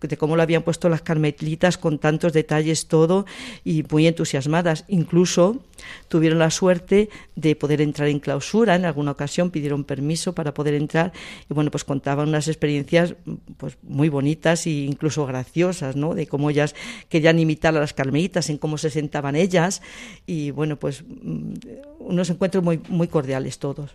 de 0.00 0.16
cómo 0.16 0.36
lo 0.36 0.42
habían 0.42 0.62
puesto 0.62 0.88
las 0.88 1.02
carmelitas 1.02 1.76
con 1.76 1.98
tantos 1.98 2.32
detalles 2.32 2.86
todo 2.86 3.26
y 3.64 3.84
muy 3.90 4.06
entusiasmadas. 4.06 4.84
Incluso 4.88 5.62
tuvieron 6.08 6.38
la 6.38 6.50
suerte 6.50 7.08
de 7.36 7.56
poder 7.56 7.80
entrar 7.80 8.08
en 8.08 8.20
clausura 8.20 8.74
en 8.76 8.84
alguna 8.84 9.12
ocasión, 9.12 9.50
pidieron 9.50 9.84
permiso 9.84 10.34
para 10.34 10.54
poder 10.54 10.74
entrar 10.74 11.12
y 11.48 11.54
bueno, 11.54 11.70
pues 11.70 11.84
contaban 11.84 12.28
unas 12.28 12.48
experiencias 12.48 13.14
pues 13.56 13.78
muy 13.82 14.08
bonitas 14.08 14.66
e 14.66 14.70
incluso 14.70 15.26
graciosas, 15.26 15.96
¿no? 15.96 16.14
De 16.14 16.26
cómo 16.26 16.50
ellas 16.50 16.74
querían 17.08 17.38
imitar 17.38 17.76
a 17.76 17.80
las 17.80 17.94
carmelitas, 17.94 18.50
en 18.50 18.58
cómo 18.58 18.78
se 18.78 18.90
sentaban 18.90 19.36
ellas 19.36 19.82
y 20.26 20.50
bueno, 20.50 20.78
pues 20.78 21.02
mm, 21.02 21.54
unos 22.00 22.30
encuentros 22.30 22.62
muy 22.62 22.80
muy 22.88 23.08
cordiales 23.08 23.58
todos. 23.58 23.94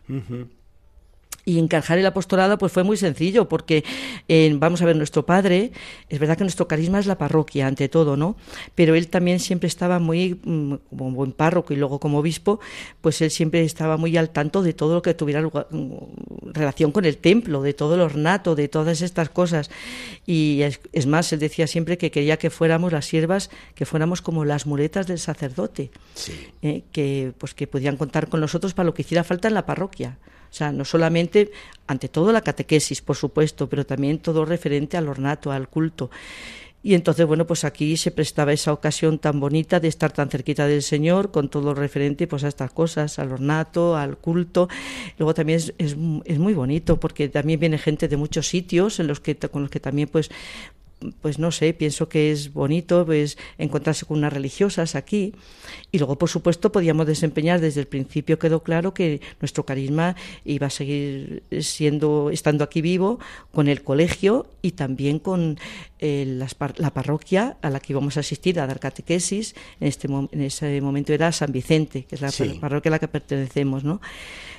Y 1.45 1.59
encajar 1.59 1.99
el 1.99 2.05
apostolado 2.05 2.57
pues 2.57 2.71
fue 2.71 2.83
muy 2.83 2.97
sencillo, 2.97 3.47
porque 3.47 3.83
eh, 4.27 4.51
vamos 4.57 4.81
a 4.81 4.85
ver, 4.85 4.95
nuestro 4.95 5.25
padre, 5.25 5.71
es 6.09 6.19
verdad 6.19 6.37
que 6.37 6.43
nuestro 6.43 6.67
carisma 6.67 6.99
es 6.99 7.05
la 7.05 7.19
parroquia 7.19 7.67
ante 7.67 7.87
todo, 7.87 8.17
¿no? 8.17 8.35
Pero 8.73 8.95
él 8.95 9.07
también 9.09 9.39
siempre 9.39 9.67
estaba 9.67 9.99
muy, 9.99 10.39
mm, 10.43 10.73
como 10.89 11.11
buen 11.11 11.31
párroco 11.31 11.73
y 11.73 11.77
luego 11.77 11.99
como 11.99 12.19
obispo, 12.19 12.59
pues 13.01 13.21
él 13.21 13.29
siempre 13.29 13.63
estaba 13.63 13.97
muy 13.97 14.17
al 14.17 14.31
tanto 14.31 14.63
de 14.63 14.73
todo 14.73 14.95
lo 14.95 15.01
que 15.01 15.13
tuviera 15.13 15.41
mm, 15.41 15.93
relación 16.51 16.91
con 16.91 17.05
el 17.05 17.17
templo, 17.17 17.61
de 17.61 17.73
todo 17.73 17.95
el 17.95 18.01
ornato, 18.01 18.55
de 18.55 18.67
todas 18.67 19.01
estas 19.01 19.29
cosas. 19.29 19.69
Y 20.25 20.61
es, 20.93 21.05
más, 21.05 21.31
él 21.31 21.39
decía 21.39 21.67
siempre 21.67 21.97
que 21.97 22.11
quería 22.11 22.37
que 22.37 22.49
fuéramos 22.49 22.91
las 22.91 23.05
siervas, 23.05 23.49
que 23.75 23.85
fuéramos 23.85 24.21
como 24.21 24.45
las 24.45 24.65
muletas 24.65 25.07
del 25.07 25.19
sacerdote, 25.19 25.91
eh, 26.61 26.83
que 26.91 27.33
pues 27.37 27.53
que 27.53 27.67
podían 27.67 27.97
contar 27.97 28.29
con 28.29 28.39
nosotros 28.39 28.73
para 28.73 28.87
lo 28.87 28.93
que 28.93 29.03
hiciera 29.03 29.23
falta 29.23 29.47
en 29.47 29.53
la 29.53 29.65
parroquia. 29.65 30.17
O 30.49 30.53
sea, 30.53 30.71
no 30.71 30.85
solamente, 30.85 31.51
ante 31.87 32.09
todo 32.09 32.31
la 32.31 32.41
catequesis, 32.41 33.01
por 33.01 33.15
supuesto, 33.15 33.67
pero 33.67 33.85
también 33.85 34.19
todo 34.19 34.45
referente 34.45 34.97
al 34.97 35.07
ornato, 35.07 35.51
al 35.51 35.67
culto. 35.67 36.09
Y 36.85 36.93
entonces, 36.93 37.25
bueno, 37.25 37.47
pues 37.47 37.63
aquí 37.63 37.97
se 37.97 38.11
prestaba 38.11 38.53
esa 38.53 38.71
ocasión 38.71 39.17
tan 39.17 39.39
bonita 39.39 39.79
de 39.79 39.87
estar 39.87 40.11
tan 40.11 40.29
cerquita 40.29 40.67
del 40.67 40.83
Señor, 40.83 41.31
con 41.31 41.49
todo 41.49 41.73
referente 41.73 42.27
pues 42.27 42.43
a 42.43 42.47
estas 42.47 42.71
cosas, 42.71 43.17
al 43.17 43.31
ornato, 43.31 43.97
al 43.97 44.17
culto. 44.17 44.69
Luego 45.17 45.33
también 45.33 45.57
es, 45.57 45.73
es, 45.79 45.97
es 46.25 46.37
muy 46.37 46.53
bonito 46.53 46.99
porque 46.99 47.27
también 47.27 47.59
viene 47.59 47.79
gente 47.79 48.07
de 48.07 48.17
muchos 48.17 48.47
sitios 48.47 48.99
en 48.99 49.07
los 49.07 49.19
que, 49.19 49.35
con 49.35 49.63
los 49.63 49.71
que 49.71 49.79
también 49.79 50.09
pues 50.09 50.29
pues 51.21 51.39
no 51.39 51.51
sé, 51.51 51.73
pienso 51.73 52.09
que 52.09 52.31
es 52.31 52.53
bonito 52.53 53.05
pues, 53.05 53.37
encontrarse 53.57 54.05
con 54.05 54.17
unas 54.17 54.33
religiosas 54.33 54.95
aquí. 54.95 55.33
Y 55.91 55.97
luego, 55.97 56.17
por 56.17 56.29
supuesto, 56.29 56.71
podíamos 56.71 57.07
desempeñar 57.07 57.61
desde 57.61 57.81
el 57.81 57.87
principio, 57.87 58.39
quedó 58.39 58.63
claro 58.63 58.93
que 58.93 59.21
nuestro 59.39 59.65
carisma 59.65 60.15
iba 60.43 60.67
a 60.67 60.69
seguir 60.69 61.43
siendo, 61.61 62.29
estando 62.31 62.63
aquí 62.63 62.81
vivo 62.81 63.19
con 63.51 63.67
el 63.67 63.83
colegio 63.83 64.47
y 64.61 64.71
también 64.71 65.19
con 65.19 65.57
eh, 65.99 66.39
la 66.77 66.93
parroquia 66.93 67.57
a 67.61 67.69
la 67.69 67.79
que 67.79 67.93
íbamos 67.93 68.17
a 68.17 68.19
asistir 68.19 68.59
a 68.59 68.67
dar 68.67 68.79
catequesis. 68.79 69.55
En, 69.79 69.87
este, 69.87 70.07
en 70.07 70.41
ese 70.41 70.81
momento 70.81 71.13
era 71.13 71.31
San 71.31 71.51
Vicente, 71.51 72.05
que 72.05 72.15
es 72.15 72.21
la 72.21 72.31
parroquia 72.59 72.89
a 72.89 72.93
la 72.93 72.99
que 72.99 73.07
pertenecemos, 73.07 73.83
¿no? 73.83 74.01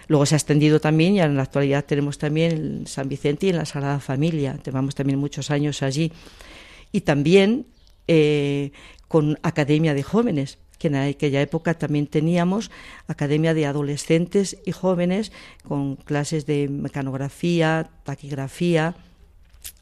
Luego 0.09 0.27
se 0.27 0.35
ha 0.35 0.39
extendido 0.39 0.81
también 0.81 1.15
y 1.15 1.21
en 1.21 1.37
la 1.37 1.43
actualidad 1.43 1.85
tenemos 1.85 2.19
también 2.19 2.53
en 2.53 2.87
San 2.87 3.09
Vicente 3.09 3.47
y 3.47 3.51
en 3.51 3.57
la 3.57 3.65
Sagrada 3.65 4.01
Familia. 4.01 4.59
Llevamos 4.65 4.95
también 4.95 5.19
muchos 5.19 5.51
años 5.51 5.83
allí. 5.83 6.13
Y 6.93 7.01
también 7.01 7.67
eh, 8.07 8.71
con 9.09 9.39
Academia 9.43 9.95
de 9.95 10.03
Jóvenes, 10.03 10.59
que 10.79 10.89
en 10.89 10.97
aquella 10.97 11.41
época 11.41 11.75
también 11.75 12.07
teníamos 12.07 12.71
Academia 13.09 13.55
de 13.55 13.67
Adolescentes 13.67 14.59
y 14.65 14.73
Jóvenes 14.73 15.33
con 15.67 15.97
clases 15.97 16.47
de 16.47 16.69
mecanografía, 16.69 17.91
taquigrafía, 18.05 18.95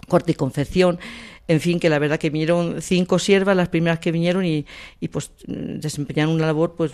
corte 0.08 0.32
y 0.32 0.34
confección 0.34 0.98
en 1.46 1.60
fin, 1.60 1.78
que 1.78 1.90
la 1.90 1.98
verdad 1.98 2.18
que 2.18 2.30
vinieron 2.30 2.80
cinco 2.80 3.18
siervas, 3.18 3.56
las 3.56 3.68
primeras 3.68 3.98
que 3.98 4.12
vinieron 4.12 4.44
y, 4.46 4.64
y 5.00 5.08
pues 5.08 5.30
desempeñaron 5.46 6.34
una 6.34 6.46
labor 6.46 6.74
pues, 6.74 6.92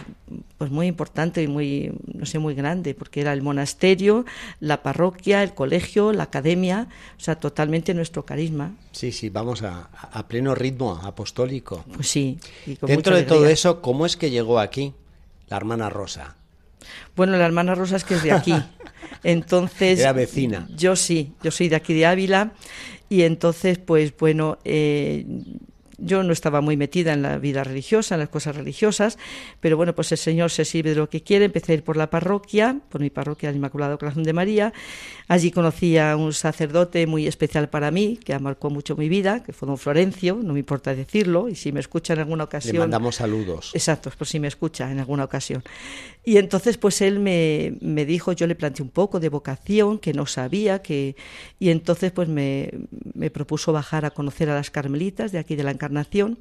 pues 0.59 0.71
muy 0.71 0.89
importante 0.89 1.43
y 1.43 1.47
muy, 1.47 1.93
no 2.13 2.27
sé, 2.27 2.39
muy 2.41 2.55
grande, 2.55 2.95
porque 2.95 3.21
era 3.21 3.33
el 3.33 3.43
monasterio, 3.43 4.25
la 4.59 4.83
parroquia, 4.83 5.43
el 5.45 5.55
colegio, 5.55 6.13
la 6.13 6.25
academia, 6.25 6.89
o 7.17 7.21
sea, 7.21 7.37
totalmente 7.37 7.95
nuestro 7.95 8.25
carisma. 8.25 8.73
Sí, 8.91 9.13
sí, 9.13 9.29
vamos 9.31 9.63
a, 9.63 9.89
a 9.93 10.27
pleno 10.27 10.55
ritmo 10.55 11.01
apostólico. 11.03 11.85
Pues 11.95 12.09
sí. 12.09 12.39
Dentro 12.83 13.15
de 13.15 13.23
todo 13.23 13.47
eso, 13.47 13.81
¿cómo 13.81 14.05
es 14.05 14.17
que 14.17 14.31
llegó 14.31 14.59
aquí 14.59 14.95
la 15.49 15.59
hermana 15.59 15.91
Rosa? 15.91 16.37
Bueno, 17.15 17.37
la 17.37 17.47
hermana 17.47 17.75
Rosa 17.75 17.97
es 17.97 18.05
que 18.05 18.15
es 18.15 18.23
de 18.23 18.33
aquí. 18.33 18.55
Entonces. 19.23 20.01
Era 20.01 20.13
vecina. 20.13 20.69
Yo 20.77 20.97
sí, 20.97 21.33
yo 21.43 21.51
soy 21.51 21.69
de 21.69 21.77
aquí 21.77 21.95
de 21.95 22.07
Ávila 22.07 22.53
y 23.09 23.23
entonces, 23.23 23.79
pues 23.79 24.17
bueno, 24.17 24.59
eh, 24.65 25.27
yo 26.01 26.23
no 26.23 26.33
estaba 26.33 26.61
muy 26.61 26.77
metida 26.77 27.13
en 27.13 27.23
la 27.23 27.39
vida 27.39 27.63
religiosa, 27.63 28.15
en 28.15 28.21
las 28.21 28.29
cosas 28.29 28.57
religiosas, 28.57 29.19
pero 29.61 29.77
bueno, 29.77 29.95
pues 29.95 30.11
el 30.13 30.19
Señor 30.19 30.51
se 30.51 30.65
sirve 30.65 30.91
de 30.91 30.97
lo 30.97 31.09
que 31.09 31.23
quiere. 31.23 31.45
Empecé 31.45 31.73
a 31.73 31.75
ir 31.77 31.85
por 31.85 31.97
la 31.97 32.11
parroquia, 32.11 32.81
por 32.89 33.01
mi 33.01 33.11
parroquia 33.11 33.49
del 33.49 33.57
Inmaculado 33.57 33.99
Corazón 33.99 34.23
de 34.23 34.33
María. 34.33 34.73
Allí 35.29 35.51
conocí 35.51 35.99
a 35.99 36.17
un 36.17 36.33
sacerdote 36.33 37.07
muy 37.07 37.27
especial 37.27 37.69
para 37.69 37.91
mí, 37.91 38.19
que 38.25 38.39
marcó 38.39 38.71
mucho 38.71 38.97
mi 38.97 39.09
vida, 39.09 39.43
que 39.43 39.53
fue 39.53 39.67
don 39.69 39.79
Florencio, 39.79 40.41
no 40.43 40.55
me 40.55 40.61
importa 40.61 40.95
decirlo, 40.95 41.49
y 41.49 41.55
si 41.55 41.73
me 41.73 41.81
escucha 41.81 42.15
en 42.15 42.21
alguna 42.21 42.45
ocasión... 42.45 42.75
Le 42.75 42.81
mandamos 42.81 43.17
saludos. 43.17 43.71
Exacto, 43.75 44.11
por 44.17 44.27
si 44.27 44.41
me 44.41 44.49
escucha 44.49 44.91
en 44.91 45.01
alguna 45.01 45.25
ocasión. 45.25 45.63
Y 46.25 46.37
entonces, 46.37 46.77
pues 46.77 47.01
él 47.01 47.19
me, 47.19 47.75
me 47.81 48.05
dijo, 48.05 48.33
yo 48.33 48.47
le 48.47 48.55
planteé 48.55 48.83
un 48.83 48.91
poco 48.91 49.21
de 49.21 49.29
vocación, 49.29 49.99
que 49.99 50.13
no 50.13 50.27
sabía, 50.27 50.83
que... 50.83 51.17
Y 51.59 51.71
entonces, 51.71 52.13
pues 52.13 52.29
me, 52.29 52.71
me 53.15 53.31
propuso 53.31 53.73
bajar 53.73 54.05
a 54.05 54.11
conocer 54.11 54.51
a 54.51 54.55
las 54.55 54.71
carmelitas 54.71 55.33
de 55.33 55.39
aquí 55.39 55.57
de 55.57 55.63
la 55.63 55.71
Encarnación 55.71 55.91
nación. 56.01 56.39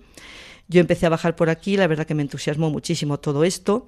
Yo 0.68 0.80
empecé 0.80 1.08
a 1.08 1.10
bajar 1.10 1.36
por 1.36 1.50
aquí, 1.50 1.78
la 1.78 1.88
verdad 1.88 2.06
que 2.06 2.14
me 2.14 2.22
entusiasmó 2.22 2.70
muchísimo 2.70 3.20
todo 3.20 3.44
esto. 3.44 3.88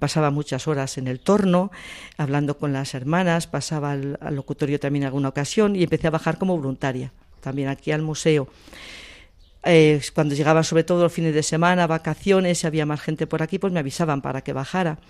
Pasaba 0.00 0.30
muchas 0.30 0.66
horas 0.66 0.98
en 0.98 1.06
el 1.06 1.20
torno, 1.20 1.70
hablando 2.16 2.58
con 2.58 2.72
las 2.72 2.94
hermanas, 2.94 3.46
pasaba 3.46 3.92
al, 3.92 4.18
locutorio 4.32 4.80
también 4.80 5.04
alguna 5.04 5.28
ocasión 5.28 5.76
y 5.76 5.84
empecé 5.84 6.08
a 6.08 6.10
bajar 6.10 6.38
como 6.38 6.56
voluntaria, 6.56 7.12
también 7.40 7.68
aquí 7.68 7.92
al 7.92 8.02
museo. 8.02 8.48
Eh, 9.68 10.00
cuando 10.14 10.36
llegaba 10.36 10.62
sobre 10.62 10.84
todo 10.84 11.02
los 11.02 11.12
fines 11.12 11.34
de 11.34 11.42
semana, 11.42 11.88
vacaciones, 11.88 12.58
si 12.58 12.68
había 12.68 12.86
más 12.86 13.00
gente 13.00 13.26
por 13.26 13.42
aquí, 13.42 13.58
pues 13.58 13.72
me 13.72 13.80
avisaban 13.80 14.22
para 14.22 14.42
que 14.42 14.52
bajara. 14.52 15.00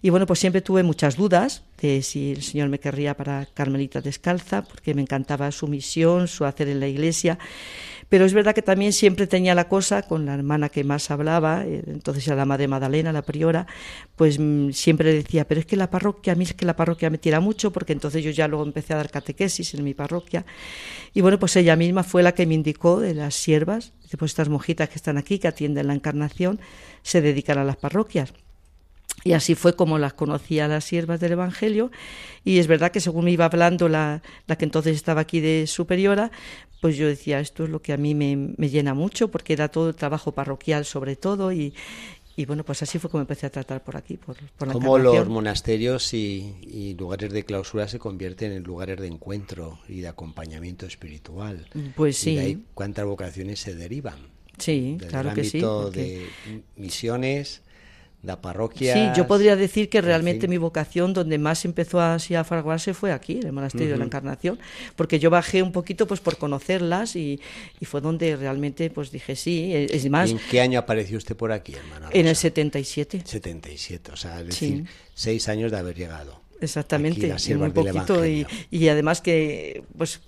Y 0.00 0.08
bueno, 0.08 0.24
pues 0.24 0.38
siempre 0.38 0.62
tuve 0.62 0.82
muchas 0.82 1.16
dudas, 1.16 1.64
de 1.82 2.02
si 2.02 2.32
el 2.32 2.42
Señor 2.42 2.70
me 2.70 2.80
querría 2.80 3.14
para 3.14 3.44
Carmelita 3.52 4.00
Descalza, 4.00 4.62
porque 4.62 4.94
me 4.94 5.02
encantaba 5.02 5.52
su 5.52 5.68
misión, 5.68 6.26
su 6.26 6.46
hacer 6.46 6.68
en 6.68 6.80
la 6.80 6.88
iglesia. 6.88 7.38
Pero 8.08 8.24
es 8.24 8.32
verdad 8.32 8.54
que 8.54 8.62
también 8.62 8.92
siempre 8.92 9.26
tenía 9.26 9.54
la 9.54 9.68
cosa 9.68 10.02
con 10.02 10.24
la 10.24 10.34
hermana 10.34 10.70
que 10.70 10.82
más 10.82 11.10
hablaba, 11.10 11.64
eh, 11.66 11.82
entonces 11.86 12.26
era 12.26 12.36
la 12.36 12.46
madre 12.46 12.66
Madalena, 12.66 13.12
la 13.12 13.22
priora, 13.22 13.66
pues 14.16 14.38
mm, 14.38 14.70
siempre 14.70 15.12
decía, 15.12 15.46
pero 15.46 15.60
es 15.60 15.66
que 15.66 15.76
la 15.76 15.90
parroquia, 15.90 16.32
a 16.32 16.36
mí 16.36 16.44
es 16.44 16.54
que 16.54 16.64
la 16.64 16.74
parroquia 16.74 17.10
me 17.10 17.18
tira 17.18 17.40
mucho, 17.40 17.70
porque 17.70 17.92
entonces 17.92 18.24
yo 18.24 18.30
ya 18.30 18.48
luego 18.48 18.64
empecé 18.64 18.94
a 18.94 18.96
dar 18.96 19.10
catequesis 19.10 19.74
en 19.74 19.84
mi 19.84 19.92
parroquia. 19.92 20.46
Y 21.12 21.20
bueno, 21.20 21.38
pues 21.38 21.56
ella 21.56 21.76
misma 21.76 22.02
fue 22.02 22.22
la 22.22 22.32
que 22.32 22.46
me 22.46 22.54
indicó 22.54 23.00
de 23.00 23.14
las 23.14 23.34
siervas, 23.34 23.92
pues 24.18 24.32
estas 24.32 24.48
monjitas 24.48 24.88
que 24.88 24.96
están 24.96 25.18
aquí, 25.18 25.38
que 25.38 25.48
atienden 25.48 25.86
la 25.88 25.94
encarnación, 25.94 26.60
se 27.02 27.20
dedican 27.20 27.58
a 27.58 27.64
las 27.64 27.76
parroquias. 27.76 28.32
Y 29.24 29.32
así 29.32 29.54
fue 29.54 29.74
como 29.74 29.98
las 29.98 30.14
conocía 30.14 30.68
las 30.68 30.84
siervas 30.84 31.18
del 31.20 31.32
Evangelio. 31.32 31.90
Y 32.44 32.58
es 32.58 32.66
verdad 32.66 32.92
que 32.92 33.00
según 33.00 33.24
me 33.24 33.32
iba 33.32 33.46
hablando 33.46 33.88
la, 33.88 34.22
la 34.46 34.56
que 34.56 34.64
entonces 34.64 34.94
estaba 34.94 35.22
aquí 35.22 35.40
de 35.40 35.66
superiora, 35.66 36.30
pues 36.80 36.96
yo 36.96 37.06
decía, 37.08 37.40
esto 37.40 37.64
es 37.64 37.70
lo 37.70 37.82
que 37.82 37.92
a 37.92 37.96
mí 37.96 38.14
me, 38.14 38.54
me 38.56 38.68
llena 38.68 38.94
mucho, 38.94 39.28
porque 39.28 39.52
era 39.52 39.68
todo 39.68 39.88
el 39.88 39.94
trabajo 39.94 40.32
parroquial 40.32 40.84
sobre 40.84 41.16
todo. 41.16 41.52
Y, 41.52 41.74
y 42.36 42.44
bueno, 42.46 42.64
pues 42.64 42.82
así 42.82 43.00
fue 43.00 43.10
como 43.10 43.20
empecé 43.22 43.46
a 43.46 43.50
tratar 43.50 43.82
por 43.82 43.96
aquí, 43.96 44.16
por, 44.16 44.36
por 44.56 44.68
la 44.68 44.74
Cómo 44.74 44.96
los 44.98 45.28
monasterios 45.28 46.14
y, 46.14 46.54
y, 46.62 46.94
lugares 46.94 47.32
de 47.32 47.44
clausura 47.44 47.88
se 47.88 47.98
convierten 47.98 48.52
en 48.52 48.62
lugares 48.62 49.00
de 49.00 49.08
encuentro 49.08 49.80
y 49.88 50.00
de 50.02 50.08
acompañamiento 50.08 50.86
espiritual. 50.86 51.66
Pues 51.96 52.16
sí. 52.16 52.30
Y 52.30 52.34
de 52.36 52.40
ahí 52.42 52.62
cuántas 52.74 53.06
vocaciones 53.06 53.58
se 53.58 53.74
derivan. 53.74 54.18
Sí, 54.56 54.96
Desde 54.98 55.08
claro 55.10 55.28
el 55.30 55.34
que 55.34 55.44
sí. 55.44 55.58
ámbito 55.58 55.82
porque- 55.84 56.00
de 56.46 56.62
misiones, 56.76 57.62
la 58.22 58.40
parroquia. 58.40 58.94
Sí, 58.94 59.10
yo 59.16 59.26
podría 59.28 59.54
decir 59.54 59.88
que 59.88 59.98
en 59.98 60.04
realmente 60.04 60.48
mi 60.48 60.56
vocación 60.58 61.12
donde 61.14 61.38
más 61.38 61.64
empezó 61.64 62.00
así 62.00 62.34
a 62.34 62.42
fraguarse 62.42 62.92
fue 62.92 63.12
aquí, 63.12 63.38
en 63.38 63.46
el 63.46 63.52
monasterio 63.52 63.92
de 63.92 63.98
la. 63.98 64.04
Encarnación, 64.04 64.58
porque 64.96 65.18
yo 65.20 65.30
bajé 65.30 65.62
un 65.62 65.70
poquito 65.70 66.06
pues 66.06 66.18
por 66.20 66.36
conocerlas 66.36 67.14
y, 67.14 67.40
y 67.78 67.84
fue 67.84 68.00
donde 68.00 68.34
realmente 68.36 68.90
pues 68.90 69.10
dije 69.12 69.36
sí, 69.36 69.72
es 69.74 69.92
es 69.92 70.10
más, 70.10 70.30
¿Y 70.30 70.32
¿En 70.32 70.40
qué 70.50 70.60
año 70.60 70.78
apareció 70.80 71.16
usted 71.16 71.36
por 71.36 71.52
aquí, 71.52 71.74
hermana? 71.74 72.08
en 72.12 72.26
el 72.26 72.32
Rosa? 72.32 72.40
77. 72.42 73.22
77, 73.24 74.12
o 74.12 74.16
sea, 74.16 74.40
es 74.40 74.54
Sí. 74.54 74.72
decir, 74.72 74.86
seis 75.14 75.48
años 75.48 75.70
de 75.70 75.78
haber 75.78 75.94
llegado. 75.96 76.40
Exactamente, 76.60 77.32
Aquí 77.32 77.54
poquito 77.72 78.26
y, 78.26 78.44
y 78.70 78.88
además 78.88 79.20
que 79.20 79.84
pues 79.96 80.20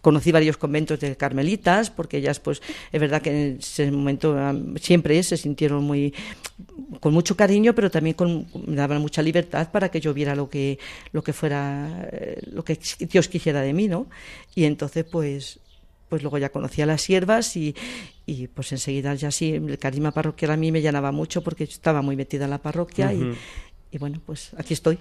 conocí 0.00 0.32
varios 0.32 0.56
conventos 0.56 1.00
de 1.00 1.16
carmelitas 1.16 1.90
porque 1.90 2.18
ellas 2.18 2.40
pues 2.40 2.62
es 2.92 3.00
verdad 3.00 3.22
que 3.22 3.30
en 3.30 3.58
ese 3.58 3.90
momento 3.90 4.38
am, 4.38 4.76
siempre 4.78 5.22
se 5.22 5.36
sintieron 5.36 5.84
muy 5.84 6.14
con 7.00 7.12
mucho 7.12 7.36
cariño 7.36 7.74
pero 7.74 7.90
también 7.90 8.14
con 8.14 8.46
me 8.66 8.76
daban 8.76 9.00
mucha 9.00 9.22
libertad 9.22 9.70
para 9.70 9.88
que 9.90 10.00
yo 10.00 10.12
viera 10.14 10.34
lo 10.34 10.48
que 10.48 10.78
lo 11.12 11.22
que 11.22 11.32
fuera 11.32 12.08
eh, 12.12 12.40
lo 12.52 12.64
que 12.64 12.78
Dios 13.00 13.28
quisiera 13.28 13.60
de 13.60 13.72
mí 13.72 13.88
no 13.88 14.06
y 14.54 14.64
entonces 14.64 15.04
pues 15.04 15.60
pues 16.10 16.22
luego 16.22 16.38
ya 16.38 16.50
conocí 16.50 16.82
a 16.82 16.86
las 16.86 17.00
siervas 17.02 17.56
y, 17.56 17.74
y 18.26 18.48
pues 18.48 18.72
enseguida 18.72 19.14
ya 19.14 19.30
sí, 19.30 19.54
el 19.54 19.78
carisma 19.78 20.10
parroquial 20.10 20.50
a 20.50 20.56
mí 20.56 20.72
me 20.72 20.82
llenaba 20.82 21.12
mucho 21.12 21.40
porque 21.42 21.64
estaba 21.64 22.02
muy 22.02 22.16
metida 22.16 22.44
en 22.44 22.50
la 22.50 22.58
parroquia 22.58 23.14
y, 23.14 23.32
y 23.90 23.98
bueno, 23.98 24.20
pues 24.24 24.50
aquí 24.56 24.74
estoy. 24.74 24.98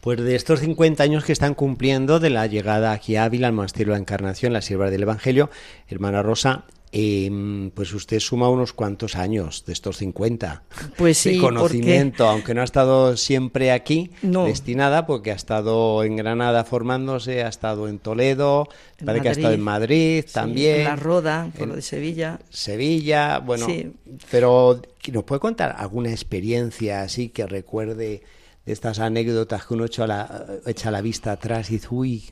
Pues 0.00 0.20
de 0.20 0.34
estos 0.34 0.60
50 0.60 1.02
años 1.02 1.24
que 1.24 1.32
están 1.32 1.54
cumpliendo 1.54 2.20
de 2.20 2.30
la 2.30 2.46
llegada 2.46 2.92
aquí 2.92 3.16
a 3.16 3.24
Ávila, 3.24 3.46
al 3.46 3.54
Monasterio 3.54 3.92
de 3.92 3.98
la 3.98 4.02
Encarnación, 4.02 4.52
la 4.52 4.60
sierva 4.60 4.90
del 4.90 5.02
Evangelio, 5.02 5.50
hermana 5.88 6.22
Rosa, 6.22 6.64
eh, 6.96 7.70
pues 7.74 7.92
usted 7.92 8.20
suma 8.20 8.48
unos 8.48 8.72
cuantos 8.72 9.16
años 9.16 9.64
de 9.66 9.72
estos 9.72 9.96
50. 9.96 10.62
Pues 10.96 11.18
sí, 11.18 11.32
de 11.34 11.38
conocimiento, 11.40 12.28
aunque 12.28 12.54
no 12.54 12.60
ha 12.60 12.64
estado 12.64 13.16
siempre 13.16 13.72
aquí 13.72 14.12
No. 14.22 14.44
destinada, 14.44 15.04
porque 15.04 15.32
ha 15.32 15.34
estado 15.34 16.04
en 16.04 16.14
Granada 16.14 16.62
formándose, 16.64 17.42
ha 17.42 17.48
estado 17.48 17.88
en 17.88 17.98
Toledo, 17.98 18.68
En 19.00 19.06
parece 19.06 19.22
que 19.24 19.28
ha 19.28 19.32
estado 19.32 19.54
en 19.54 19.60
Madrid 19.60 20.22
sí, 20.24 20.32
también. 20.34 20.76
en 20.82 20.84
La 20.84 20.94
Roda, 20.94 21.48
por 21.54 21.62
en- 21.64 21.68
lo 21.70 21.74
de 21.74 21.82
Sevilla. 21.82 22.38
Sevilla, 22.48 23.40
bueno, 23.40 23.66
Sí. 23.66 23.92
pero 24.30 24.80
¿nos 25.12 25.24
puede 25.24 25.40
contar 25.40 25.74
alguna 25.76 26.10
experiencia 26.10 27.02
así 27.02 27.28
que 27.28 27.44
recuerde 27.46 28.22
de 28.64 28.72
estas 28.72 29.00
anécdotas 29.00 29.66
que 29.66 29.74
uno 29.74 29.86
echa 29.86 30.06
la, 30.06 30.46
echa 30.64 30.92
la 30.92 31.00
vista 31.00 31.32
atrás 31.32 31.70
y 31.70 31.74
dice, 31.74 31.88
uy, 31.90 32.24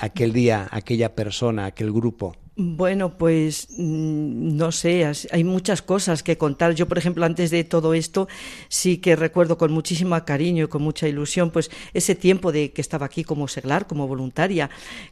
aquel 0.00 0.32
día, 0.32 0.66
aquella 0.72 1.14
persona, 1.14 1.66
aquel 1.66 1.92
grupo? 1.92 2.34
Bueno, 2.58 3.18
pues 3.18 3.68
mm, 3.76 4.56
no 4.56 4.72
sé, 4.72 5.04
hay 5.30 5.44
muchas 5.44 5.82
cosas 5.82 6.22
que 6.22 6.38
contar. 6.38 6.74
Yo, 6.74 6.88
por 6.88 6.96
ejemplo, 6.96 7.26
antes 7.26 7.50
de 7.50 7.64
todo 7.64 7.92
esto, 7.92 8.28
sí 8.68 8.96
que 8.96 9.14
recuerdo 9.14 9.58
con 9.58 9.72
muchísimo 9.72 10.16
cariño 10.24 10.64
y 10.64 10.68
con 10.68 10.80
mucha 10.80 11.06
ilusión, 11.06 11.50
pues 11.50 11.70
ese 11.92 12.14
tiempo 12.14 12.52
de 12.52 12.72
que 12.72 12.80
estaba 12.80 13.04
aquí 13.04 13.24
como 13.24 13.46
seglar, 13.46 13.86
como 13.86 14.08
voluntaria, 14.08 14.70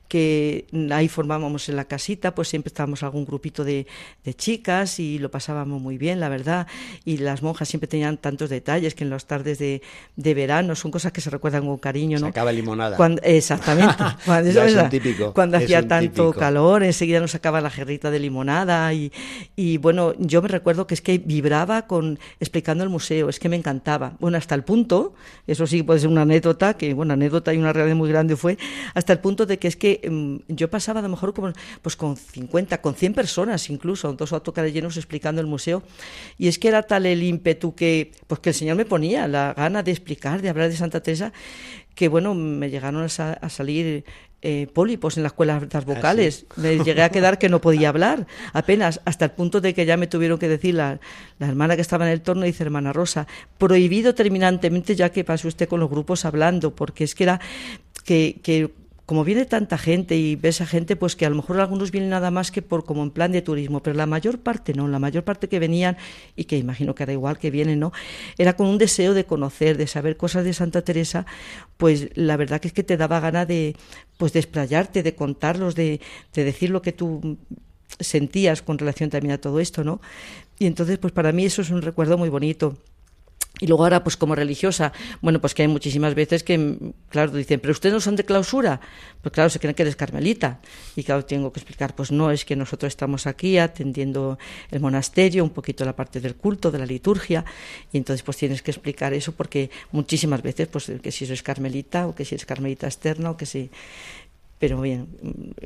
que 0.08 0.64
ahí 0.90 1.08
formábamos 1.08 1.68
en 1.68 1.76
la 1.76 1.84
casita, 1.84 2.34
pues 2.34 2.48
siempre 2.48 2.68
estábamos 2.68 3.02
algún 3.02 3.26
grupito 3.26 3.62
de, 3.62 3.86
de 4.24 4.32
chicas 4.34 4.98
y 4.98 5.18
lo 5.18 5.30
pasábamos 5.30 5.82
muy 5.82 5.98
bien, 5.98 6.20
la 6.20 6.30
verdad. 6.30 6.66
Y 7.04 7.18
las 7.18 7.42
monjas 7.42 7.68
siempre 7.68 7.88
tenían 7.88 8.16
tantos 8.16 8.48
detalles 8.48 8.94
que 8.94 9.04
en 9.04 9.10
las 9.10 9.26
tardes 9.26 9.58
de, 9.58 9.82
de 10.16 10.32
verano 10.34 10.74
son 10.76 10.90
cosas 10.90 11.12
que 11.12 11.20
se 11.20 11.28
recuerdan 11.28 11.66
con 11.66 11.76
cariño, 11.76 12.18
¿no? 12.20 12.28
Sacaba 12.28 12.52
limonada. 12.52 12.96
Cuando- 12.96 13.20
exactamente. 13.22 13.96
Cuando, 14.24 14.50
Ya 14.50 14.64
es 14.64 14.70
un 14.70 14.76
¿verdad? 14.76 14.90
típico, 14.90 15.34
Cuando 15.34 15.58
es 15.58 15.64
hacía 15.64 15.80
un 15.80 15.88
tanto 15.88 16.10
típico. 16.28 16.32
calor, 16.40 16.82
enseguida 16.84 17.20
nos 17.20 17.33
sacaba 17.34 17.60
la 17.60 17.70
jerrita 17.70 18.12
de 18.12 18.20
limonada 18.20 18.92
y, 18.94 19.12
y 19.56 19.78
bueno, 19.78 20.14
yo 20.18 20.40
me 20.40 20.46
recuerdo 20.46 20.86
que 20.86 20.94
es 20.94 21.00
que 21.00 21.18
vibraba 21.18 21.88
con 21.88 22.20
explicando 22.38 22.84
el 22.84 22.90
museo, 22.90 23.28
es 23.28 23.40
que 23.40 23.48
me 23.48 23.56
encantaba. 23.56 24.16
Bueno, 24.20 24.38
hasta 24.38 24.54
el 24.54 24.62
punto, 24.62 25.14
eso 25.48 25.66
sí 25.66 25.82
puede 25.82 25.98
ser 25.98 26.10
una 26.10 26.22
anécdota, 26.22 26.74
que 26.74 26.94
bueno, 26.94 27.14
anécdota 27.14 27.52
y 27.52 27.58
una 27.58 27.72
realidad 27.72 27.96
muy 27.96 28.08
grande 28.08 28.36
fue, 28.36 28.56
hasta 28.94 29.12
el 29.12 29.18
punto 29.18 29.46
de 29.46 29.58
que 29.58 29.66
es 29.66 29.76
que 29.76 30.00
mm, 30.08 30.54
yo 30.54 30.70
pasaba 30.70 31.00
a 31.00 31.02
lo 31.02 31.08
mejor 31.08 31.34
como, 31.34 31.52
pues 31.82 31.96
con 31.96 32.16
50, 32.16 32.80
con 32.80 32.94
100 32.94 33.14
personas 33.14 33.68
incluso, 33.68 34.12
dos 34.12 34.32
autocares 34.32 34.72
llenos 34.72 34.96
explicando 34.96 35.40
el 35.40 35.48
museo, 35.48 35.82
y 36.38 36.46
es 36.46 36.58
que 36.60 36.68
era 36.68 36.82
tal 36.84 37.06
el 37.06 37.22
ímpetu 37.22 37.74
que, 37.74 38.12
pues 38.28 38.38
que 38.40 38.50
el 38.50 38.54
Señor 38.54 38.76
me 38.76 38.84
ponía 38.84 39.26
la 39.26 39.54
gana 39.54 39.82
de 39.82 39.90
explicar, 39.90 40.40
de 40.40 40.48
hablar 40.50 40.70
de 40.70 40.76
Santa 40.76 41.02
Teresa, 41.02 41.32
que 41.94 42.08
bueno, 42.08 42.34
me 42.34 42.70
llegaron 42.70 43.02
a, 43.02 43.08
sa- 43.08 43.34
a 43.34 43.48
salir 43.48 44.04
eh, 44.42 44.66
pólipos 44.74 45.16
en 45.16 45.22
las 45.22 45.32
cuerdas 45.32 45.84
vocales. 45.86 46.44
Me 46.56 46.76
llegué 46.84 47.02
a 47.02 47.08
quedar 47.08 47.38
que 47.38 47.48
no 47.48 47.60
podía 47.60 47.88
hablar, 47.90 48.26
apenas, 48.52 49.00
hasta 49.06 49.24
el 49.26 49.30
punto 49.30 49.60
de 49.60 49.72
que 49.72 49.86
ya 49.86 49.96
me 49.96 50.06
tuvieron 50.06 50.38
que 50.38 50.48
decir 50.48 50.74
la, 50.74 51.00
la 51.38 51.46
hermana 51.48 51.76
que 51.76 51.82
estaba 51.82 52.04
en 52.06 52.12
el 52.12 52.20
torno, 52.20 52.42
dice 52.44 52.62
hermana 52.64 52.92
Rosa, 52.92 53.26
prohibido 53.58 54.14
terminantemente 54.14 54.94
ya 54.96 55.10
que 55.10 55.24
pase 55.24 55.48
usted 55.48 55.68
con 55.68 55.80
los 55.80 55.88
grupos 55.88 56.24
hablando, 56.26 56.74
porque 56.74 57.04
es 57.04 57.14
que 57.14 57.24
era 57.24 57.40
que, 58.04 58.38
que 58.42 58.70
como 59.06 59.24
viene 59.24 59.44
tanta 59.44 59.76
gente 59.76 60.16
y 60.16 60.36
ves 60.36 60.60
a 60.60 60.66
gente, 60.66 60.96
pues 60.96 61.14
que 61.14 61.26
a 61.26 61.30
lo 61.30 61.36
mejor 61.36 61.60
algunos 61.60 61.90
vienen 61.90 62.10
nada 62.10 62.30
más 62.30 62.50
que 62.50 62.62
por 62.62 62.84
como 62.84 63.02
en 63.02 63.10
plan 63.10 63.32
de 63.32 63.42
turismo, 63.42 63.82
pero 63.82 63.96
la 63.96 64.06
mayor 64.06 64.38
parte 64.38 64.72
no, 64.72 64.88
la 64.88 64.98
mayor 64.98 65.24
parte 65.24 65.48
que 65.48 65.58
venían, 65.58 65.96
y 66.36 66.44
que 66.44 66.56
imagino 66.56 66.94
que 66.94 67.02
era 67.02 67.12
igual 67.12 67.38
que 67.38 67.50
vienen, 67.50 67.80
¿no? 67.80 67.92
Era 68.38 68.56
con 68.56 68.66
un 68.66 68.78
deseo 68.78 69.14
de 69.14 69.24
conocer, 69.24 69.76
de 69.76 69.86
saber 69.86 70.16
cosas 70.16 70.44
de 70.44 70.54
Santa 70.54 70.82
Teresa, 70.82 71.26
pues 71.76 72.08
la 72.14 72.36
verdad 72.36 72.60
que 72.60 72.68
es 72.68 72.74
que 72.74 72.82
te 72.82 72.96
daba 72.96 73.20
gana 73.20 73.44
de, 73.44 73.76
pues 74.16 74.32
de 74.32 74.40
explayarte, 74.40 75.02
de 75.02 75.14
contarlos, 75.14 75.74
de, 75.74 76.00
de 76.32 76.44
decir 76.44 76.70
lo 76.70 76.80
que 76.82 76.92
tú 76.92 77.38
sentías 78.00 78.62
con 78.62 78.78
relación 78.78 79.10
también 79.10 79.32
a 79.32 79.38
todo 79.38 79.60
esto, 79.60 79.84
¿no? 79.84 80.00
Y 80.58 80.66
entonces, 80.66 80.98
pues 80.98 81.12
para 81.12 81.32
mí 81.32 81.44
eso 81.44 81.62
es 81.62 81.70
un 81.70 81.82
recuerdo 81.82 82.16
muy 82.16 82.28
bonito. 82.28 82.76
Y 83.64 83.66
luego 83.66 83.84
ahora, 83.84 84.04
pues 84.04 84.18
como 84.18 84.34
religiosa, 84.34 84.92
bueno, 85.22 85.40
pues 85.40 85.54
que 85.54 85.62
hay 85.62 85.68
muchísimas 85.68 86.14
veces 86.14 86.44
que, 86.44 86.92
claro, 87.08 87.32
dicen, 87.32 87.60
pero 87.60 87.72
ustedes 87.72 87.94
no 87.94 88.00
son 88.00 88.14
de 88.14 88.22
clausura. 88.22 88.78
Pues 89.22 89.32
claro, 89.32 89.48
se 89.48 89.58
creen 89.58 89.74
que 89.74 89.80
eres 89.80 89.96
carmelita. 89.96 90.60
Y 90.96 91.02
claro, 91.02 91.24
tengo 91.24 91.50
que 91.50 91.60
explicar, 91.60 91.94
pues 91.94 92.12
no, 92.12 92.30
es 92.30 92.44
que 92.44 92.56
nosotros 92.56 92.88
estamos 92.88 93.26
aquí 93.26 93.56
atendiendo 93.56 94.38
el 94.70 94.80
monasterio, 94.80 95.42
un 95.42 95.48
poquito 95.48 95.86
la 95.86 95.96
parte 95.96 96.20
del 96.20 96.34
culto, 96.34 96.70
de 96.70 96.78
la 96.78 96.84
liturgia. 96.84 97.42
Y 97.90 97.96
entonces, 97.96 98.22
pues 98.22 98.36
tienes 98.36 98.60
que 98.60 98.70
explicar 98.70 99.14
eso 99.14 99.32
porque 99.32 99.70
muchísimas 99.92 100.42
veces, 100.42 100.68
pues 100.68 100.92
que 101.02 101.10
si 101.10 101.24
eres 101.24 101.42
carmelita 101.42 102.06
o 102.06 102.14
que 102.14 102.26
si 102.26 102.34
eres 102.34 102.44
carmelita 102.44 102.86
externa 102.86 103.30
o 103.30 103.38
que 103.38 103.46
si 103.46 103.70
pero 104.64 104.80
bien, 104.80 105.06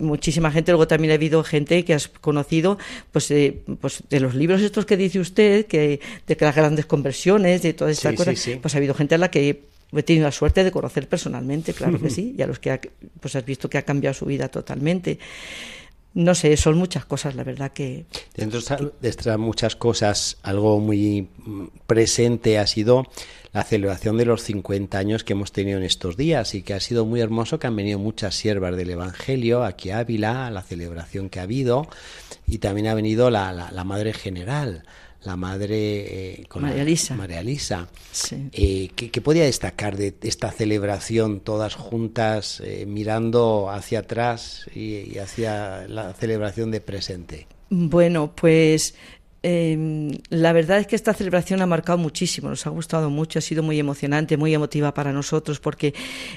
muchísima 0.01 0.51
gente, 0.51 0.73
luego 0.73 0.89
también 0.89 1.13
ha 1.13 1.15
habido 1.15 1.45
gente 1.45 1.85
que 1.85 1.95
has 1.95 2.09
conocido, 2.09 2.79
pues, 3.13 3.31
eh, 3.31 3.61
pues 3.81 4.03
de 4.11 4.19
los 4.19 4.35
libros 4.35 4.61
estos 4.61 4.87
que 4.87 4.97
dice 4.97 5.21
usted, 5.21 5.67
que 5.67 6.01
de 6.27 6.37
que 6.37 6.45
las 6.45 6.57
grandes 6.57 6.85
conversiones, 6.87 7.63
de 7.63 7.75
todas 7.75 7.97
estas 7.97 8.11
Sí, 8.11 8.17
cosas, 8.17 8.39
sí, 8.41 8.53
sí. 8.55 8.59
pues 8.61 8.75
ha 8.75 8.79
habido 8.79 8.95
gente 8.95 9.15
a 9.15 9.19
la 9.19 9.31
que 9.31 9.61
he 9.93 10.03
tenido 10.03 10.25
la 10.25 10.33
suerte 10.33 10.65
de 10.65 10.73
conocer 10.73 11.07
personalmente, 11.09 11.75
claro 11.75 12.01
que 12.03 12.11
sí, 12.17 12.35
y 12.37 12.43
a 12.43 12.49
los 12.49 12.59
que 12.59 12.73
ha- 12.73 12.81
pues 13.21 13.37
has 13.37 13.45
visto 13.45 13.71
que 13.71 13.79
ha 13.79 13.83
cambiado 13.83 14.15
su 14.15 14.25
vida 14.27 14.49
totalmente. 14.49 15.21
No 16.15 16.35
sé, 16.35 16.57
son 16.57 16.77
muchas 16.79 17.05
cosas, 17.05 17.35
la 17.37 17.45
verdad 17.45 17.73
que 17.73 18.07
Dentro 18.35 18.61
de 19.01 19.09
estas 19.09 19.39
muchas 19.39 19.77
cosas, 19.77 20.39
algo 20.43 20.81
muy 20.81 21.29
mm, 21.45 21.65
presente 21.87 22.59
ha 22.59 22.67
sido 22.67 23.05
la 23.53 23.63
celebración 23.65 24.17
de 24.17 24.25
los 24.25 24.43
50 24.43 24.99
años 24.99 25.23
que 25.25 25.33
hemos 25.35 25.53
tenido 25.53 25.79
en 25.79 25.85
estos 25.85 26.17
días 26.17 26.55
y 26.55 26.63
que 26.63 26.75
ha 26.75 26.81
sido 26.81 27.05
muy 27.07 27.21
hermoso 27.21 27.59
que 27.59 27.67
han 27.67 27.77
venido 27.77 27.99
muchas 27.99 28.35
siervas 28.35 28.77
del 28.77 28.91
Evangelio 28.91 29.65
aquí 29.65 29.91
a 29.91 29.99
Ávila, 30.01 30.47
a 30.47 30.51
la 30.51 30.63
celebración 30.63 31.29
que 31.31 31.41
ha 31.41 31.45
habido 31.45 31.87
y 32.47 32.59
también 32.59 32.89
ha 32.89 32.95
venido 32.95 33.31
la, 33.31 33.53
la- 33.53 33.71
la 33.71 33.85
Madre 33.85 34.13
General, 34.13 34.85
la 35.23 35.37
madre 35.37 36.41
eh, 36.41 36.47
María 36.57 36.83
Elisa. 36.83 37.15
María 37.17 37.41
Elisa. 37.41 37.89
Eh, 38.53 38.91
¿qué, 38.95 39.21
podía 39.21 39.45
destacar 39.45 39.97
de 39.97 40.15
esta 40.23 40.51
celebración 40.53 41.41
todas 41.41 41.75
juntas 41.75 42.61
eh, 42.65 42.87
mirando 42.87 43.71
hacia 43.71 44.01
atrás 44.01 44.67
y, 44.75 45.15
y 45.15 45.19
hacia 45.19 45.89
la 45.89 46.15
celebración 46.15 46.71
de 46.71 46.81
presente? 46.81 47.47
Bueno, 47.71 48.35
pues 48.35 48.95
eh, 49.43 50.19
la 50.31 50.53
verdad 50.53 50.79
es 50.79 50.87
que 50.87 50.97
esta 50.97 51.15
celebración 51.15 51.63
ha 51.63 51.67
marcado 51.67 51.99
muchísimo, 51.99 52.49
nos 52.49 52.67
ha 52.67 52.71
gustado 52.71 53.09
mucho, 53.09 53.39
ha 53.39 53.43
sido 53.43 53.63
muy 53.63 53.79
emocionante, 53.79 54.37
muy 54.37 54.53
emotiva 54.53 54.93
para 54.95 55.13
nosotros, 55.13 55.61
porque 55.61 55.95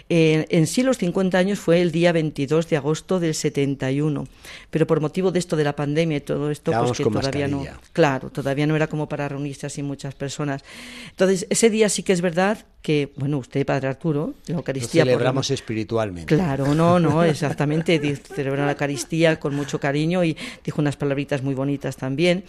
eh, 0.09 0.45
en 0.49 0.67
sí 0.67 0.83
los 0.83 0.97
50 0.97 1.37
años 1.37 1.59
fue 1.59 1.81
el 1.81 1.91
día 1.91 2.11
22 2.11 2.69
de 2.69 2.77
agosto 2.77 3.19
del 3.19 3.33
71, 3.33 4.27
pero 4.69 4.85
por 4.85 5.01
motivo 5.01 5.31
de 5.31 5.39
esto 5.39 5.55
de 5.55 5.63
la 5.63 5.75
pandemia 5.75 6.17
y 6.17 6.21
todo 6.21 6.51
esto, 6.51 6.71
pues 6.71 6.97
que 6.97 7.03
todavía 7.03 7.47
no, 7.47 7.65
claro, 7.93 8.29
todavía 8.29 8.67
no 8.67 8.75
era 8.75 8.87
como 8.87 9.09
para 9.09 9.27
reunirse 9.27 9.65
así 9.65 9.81
muchas 9.81 10.13
personas. 10.13 10.63
Entonces, 11.09 11.47
ese 11.49 11.69
día 11.69 11.89
sí 11.89 12.03
que 12.03 12.13
es 12.13 12.21
verdad 12.21 12.65
que, 12.81 13.11
bueno, 13.15 13.37
usted, 13.37 13.63
Padre 13.63 13.89
Arturo, 13.89 14.33
la 14.47 14.55
Eucaristía... 14.55 15.05
Lo 15.05 15.11
celebramos 15.11 15.51
espiritualmente. 15.51 16.33
Claro, 16.33 16.73
no, 16.73 16.99
no, 16.99 17.23
exactamente, 17.23 17.99
celebró 18.15 18.65
la 18.65 18.71
Eucaristía 18.71 19.39
con 19.39 19.55
mucho 19.55 19.79
cariño 19.79 20.23
y 20.23 20.35
dijo 20.63 20.81
unas 20.81 20.95
palabritas 20.95 21.43
muy 21.43 21.53
bonitas 21.53 21.95
también. 21.95 22.43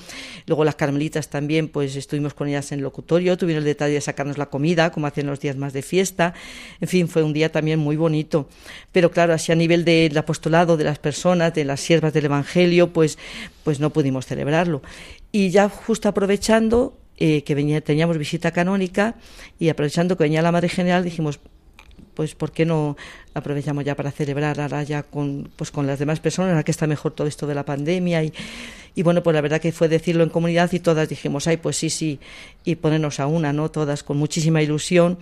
Luego 0.46 0.64
las 0.64 0.74
carmelitas 0.74 1.28
también, 1.28 1.68
pues 1.68 1.96
estuvimos 1.96 2.32
con 2.32 2.48
ellas 2.48 2.72
en 2.72 2.80
locutorio, 2.80 3.36
tuvieron 3.36 3.62
el 3.62 3.66
detalle 3.66 3.94
de 3.94 4.00
sacarnos 4.00 4.38
la 4.38 4.46
comida, 4.46 4.90
como 4.90 5.06
hacen 5.06 5.26
los 5.26 5.38
días 5.38 5.56
más 5.56 5.74
de 5.74 5.82
fiesta. 5.82 6.32
En 6.80 6.88
fin, 6.88 7.08
fue 7.08 7.22
un 7.22 7.34
día 7.34 7.52
también 7.52 7.78
muy 7.78 7.96
bonito. 7.96 8.48
Pero 8.90 9.10
claro, 9.10 9.34
así 9.34 9.52
a 9.52 9.54
nivel 9.54 9.84
del 9.84 10.16
apostolado, 10.16 10.78
de 10.78 10.84
las 10.84 10.98
personas, 10.98 11.52
de 11.52 11.66
las 11.66 11.80
siervas 11.80 12.14
del 12.14 12.24
Evangelio, 12.24 12.92
pues, 12.92 13.18
pues 13.64 13.80
no 13.80 13.90
pudimos 13.90 14.24
celebrarlo. 14.24 14.80
Y 15.30 15.50
ya 15.50 15.68
justo 15.68 16.08
aprovechando, 16.08 16.94
eh, 17.18 17.42
que 17.44 17.54
venía, 17.54 17.80
teníamos 17.80 18.18
visita 18.18 18.50
canónica 18.50 19.16
y 19.58 19.68
aprovechando 19.68 20.16
que 20.16 20.24
venía 20.24 20.42
la 20.42 20.52
Madre 20.52 20.68
General 20.68 21.04
dijimos, 21.04 21.40
pues 22.14 22.34
¿por 22.34 22.52
qué 22.52 22.64
no 22.66 22.96
aprovechamos 23.34 23.84
ya 23.84 23.94
para 23.96 24.10
celebrar 24.10 24.60
ahora 24.60 24.82
ya 24.82 25.02
con, 25.02 25.50
pues, 25.56 25.70
con 25.70 25.86
las 25.86 25.98
demás 25.98 26.20
personas, 26.20 26.50
ahora 26.50 26.62
que 26.62 26.70
está 26.70 26.86
mejor 26.86 27.12
todo 27.12 27.26
esto 27.26 27.46
de 27.46 27.54
la 27.54 27.64
pandemia 27.64 28.22
y, 28.22 28.32
y 28.94 29.02
bueno, 29.02 29.22
pues 29.22 29.34
la 29.34 29.40
verdad 29.40 29.60
que 29.60 29.72
fue 29.72 29.88
decirlo 29.88 30.22
en 30.22 30.30
comunidad 30.30 30.70
y 30.72 30.80
todas 30.80 31.08
dijimos, 31.08 31.46
ay, 31.46 31.56
pues 31.56 31.76
sí, 31.76 31.88
sí, 31.88 32.20
y 32.64 32.74
ponernos 32.76 33.20
a 33.20 33.26
una, 33.26 33.52
¿no? 33.52 33.70
Todas 33.70 34.02
con 34.02 34.18
muchísima 34.18 34.62
ilusión, 34.62 35.18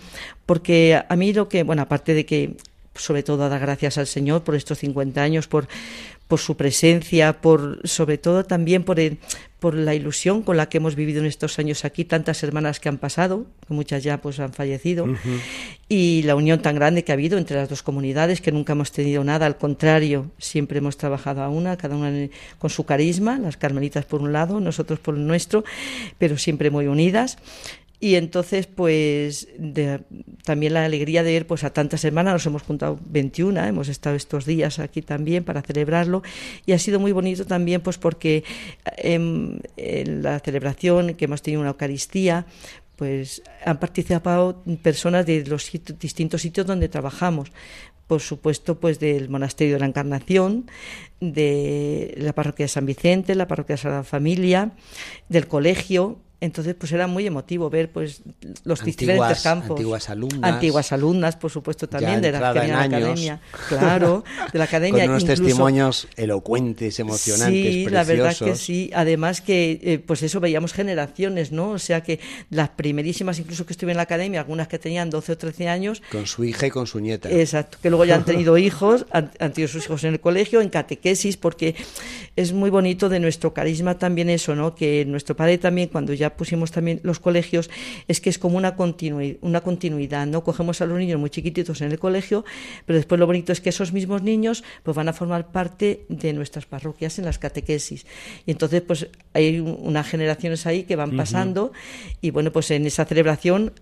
porque 0.47 1.01
a 1.09 1.17
mí 1.17 1.33
lo 1.33 1.49
que, 1.49 1.63
bueno, 1.63 1.83
aparte 1.83 2.15
de 2.15 2.27
que 2.27 2.57
sobre 3.01 3.23
todo 3.23 3.49
dar 3.49 3.61
gracias 3.61 3.99
al 3.99 4.07
Señor 4.07 4.43
por 4.43 4.55
estos 4.55 4.79
50 4.79 5.23
años, 5.23 5.49
por, 5.49 5.67
por 6.29 6.39
su 6.39 6.57
presencia, 6.57 7.41
por 7.41 7.81
sobre 7.85 8.19
todo 8.19 8.45
también 8.45 8.85
por, 8.85 9.01
por 9.59 9.75
la 9.75 9.95
ilusión 9.95 10.43
con 10.43 10.57
la 10.57 10.69
que 10.69 10.79
hemos 10.79 10.97
vivido 10.97 11.21
en 11.21 11.27
estos 11.27 11.59
años 11.59 11.85
aquí, 11.85 12.05
tantas 12.05 12.43
hermanas 12.43 12.81
que 12.81 12.89
han 12.89 12.99
pasado, 12.99 13.47
que 13.67 13.75
muchas 13.75 14.03
ya 14.03 14.21
pues 14.21 14.41
han 14.41 14.53
fallecido, 14.53 15.07
y 15.89 16.23
la 16.23 16.35
unión 16.35 16.63
tan 16.63 16.75
grande 16.75 17.05
que 17.05 17.13
ha 17.13 17.15
habido 17.15 17.37
entre 17.37 17.57
las 17.57 17.69
dos 17.69 17.83
comunidades, 17.83 18.41
que 18.41 18.53
nunca 18.53 18.73
hemos 18.73 18.93
tenido 18.93 19.23
nada, 19.25 19.47
al 19.47 19.59
contrario, 19.59 20.31
siempre 20.39 20.79
hemos 20.79 20.97
trabajado 20.97 21.43
a 21.43 21.49
una, 21.49 21.77
cada 21.77 21.97
una 21.97 22.29
con 22.59 22.71
su 22.71 22.85
carisma, 22.85 23.39
las 23.39 23.57
carmelitas 23.57 24.05
por 24.05 24.23
un 24.23 24.33
lado, 24.33 24.61
nosotros 24.61 24.99
por 24.99 25.15
el 25.15 25.27
nuestro, 25.27 25.65
pero 26.19 26.39
siempre 26.39 26.71
muy 26.71 26.87
unidas. 26.87 27.39
Y 28.03 28.15
entonces, 28.15 28.67
pues 28.67 29.47
también 30.45 30.73
la 30.73 30.87
alegría 30.87 31.23
de 31.23 31.33
ver 31.33 31.47
pues 31.47 31.65
a 31.65 31.71
tantas 31.75 32.01
semanas, 32.01 32.33
nos 32.33 32.47
hemos 32.47 32.63
juntado 32.63 32.99
21, 33.05 33.63
hemos 33.63 33.89
estado 33.89 34.17
estos 34.17 34.47
días 34.47 34.79
aquí 34.79 35.03
también 35.03 35.45
para 35.45 35.61
celebrarlo. 35.61 36.23
Y 36.65 36.73
ha 36.73 36.79
sido 36.79 36.99
muy 36.99 37.13
bonito 37.13 37.45
también 37.45 37.83
pues 37.83 37.99
porque 37.99 38.43
em, 38.97 39.59
en, 39.77 40.23
la 40.23 40.41
celebración 40.41 41.13
que 41.15 41.27
hemos 41.27 41.43
tenido 41.43 41.61
una 41.61 41.71
Eucaristía, 41.71 42.47
pues 42.97 43.43
han 43.67 43.79
participado 43.79 44.63
personas 44.83 45.27
de 45.27 45.45
los 45.45 45.71
distintos 45.99 46.41
sitios 46.41 46.67
donde 46.67 46.89
trabajamos. 46.89 47.53
Por 48.07 48.23
supuesto, 48.23 48.81
pues 48.81 48.99
del 48.99 49.29
Monasterio 49.29 49.75
de 49.75 49.81
la 49.81 49.87
Encarnación, 49.87 50.71
de 51.21 52.15
la 52.17 52.33
Parroquia 52.33 52.65
de 52.65 52.69
San 52.69 52.87
Vicente, 52.87 53.35
la 53.35 53.47
Parroquia 53.47 53.75
de 53.75 53.83
Sagrada 53.83 54.05
Familia, 54.05 54.73
del 55.29 55.47
colegio, 55.47 56.19
entonces, 56.41 56.75
pues 56.75 56.91
era 56.93 57.07
muy 57.07 57.27
emotivo 57.27 57.69
ver 57.69 57.93
pues 57.93 58.23
los 58.65 58.83
diferentes 58.83 59.43
campos. 59.43 59.73
Antiguas 59.73 60.09
alumnas. 60.09 60.53
Antiguas 60.55 60.93
alumnas, 60.93 61.37
por 61.37 61.51
supuesto, 61.51 61.87
también 61.87 62.23
de 62.23 62.33
la, 62.33 62.51
academia. 62.51 63.41
Claro, 63.69 64.25
de 64.51 64.59
la 64.59 64.65
academia. 64.71 65.03
Con 65.05 65.11
unos 65.11 65.27
testimonios 65.27 66.09
elocuentes, 66.17 66.99
emocionantes, 66.99 67.75
Sí, 67.75 67.87
la 67.91 68.05
verdad 68.05 68.35
que 68.35 68.57
sí. 68.57 68.91
Además 68.95 69.43
que, 69.43 69.81
eh, 69.83 69.99
pues 69.99 70.23
eso, 70.23 70.41
veíamos 70.41 70.73
generaciones, 70.73 71.53
¿no? 71.53 71.73
O 71.73 71.79
sea 71.79 72.03
que 72.03 72.21
las 72.49 72.71
primerísimas, 72.71 73.39
incluso 73.39 73.67
que 73.67 73.75
estuve 73.75 73.91
en 73.91 73.99
la 73.99 74.05
academia, 74.05 74.41
algunas 74.41 74.67
que 74.67 74.79
tenían 74.79 75.11
12 75.11 75.33
o 75.33 75.39
13 75.39 75.69
años. 75.69 76.03
Con 76.11 76.27
su 76.27 76.45
hija 76.45 76.69
y 76.69 76.71
con 76.71 76.87
su 76.87 77.01
nieta. 77.01 77.31
Exacto, 77.31 77.77
que 77.83 77.91
luego 77.91 78.07
ya 78.07 78.15
han 78.15 78.25
tenido 78.25 78.57
hijos, 78.59 79.05
han, 79.11 79.31
han 79.41 79.53
tenido 79.53 79.69
sus 79.69 79.85
hijos 79.85 80.05
en 80.05 80.15
el 80.15 80.21
colegio, 80.21 80.63
en 80.63 80.71
catequesis, 80.71 81.37
porque 81.37 81.75
es 82.35 82.55
muy 82.55 82.71
bonito 82.71 83.11
de 83.11 83.21
nuestro 83.21 83.53
carisma 83.53 83.99
también 83.99 84.31
eso, 84.31 84.55
¿no? 84.55 84.75
Que 84.75 85.05
nuestro 85.05 85.37
padre 85.37 85.59
también, 85.59 85.89
cuando 85.89 86.15
ya 86.15 86.30
pusimos 86.37 86.71
también 86.71 87.01
los 87.03 87.21
colegios, 87.21 87.71
es 88.09 88.21
que 88.21 88.31
es 88.31 88.39
como 88.39 88.57
una, 88.57 88.77
una 89.41 89.61
continuidad, 89.61 90.27
¿no? 90.27 90.43
Cogemos 90.45 90.81
a 90.81 90.87
los 90.87 90.99
niños 90.99 91.21
muy 91.21 91.31
chiquititos 91.31 91.81
en 91.81 91.93
el 91.93 91.99
colegio, 91.99 92.45
pero 92.87 92.97
después 92.97 93.19
lo 93.19 93.27
bonito 93.27 93.53
es 93.53 93.61
que 93.61 93.71
esos 93.71 93.93
mismos 93.93 94.23
niños 94.23 94.65
pues 94.83 94.97
van 94.97 95.09
a 95.09 95.13
formar 95.13 95.53
parte 95.53 96.05
de 96.09 96.33
nuestras 96.33 96.67
parroquias 96.67 97.19
en 97.19 97.25
las 97.25 97.39
catequesis. 97.39 98.07
Y 98.47 98.51
entonces 98.51 98.83
pues 98.83 99.09
hay 99.33 99.61
unas 99.61 100.07
generaciones 100.07 100.67
ahí 100.67 100.85
que 100.85 100.97
van 100.97 101.17
pasando 101.17 101.73
y 102.21 102.31
bueno, 102.31 102.53
pues 102.53 102.71
en 102.71 102.87
esa 102.87 103.05
celebración 103.05 103.73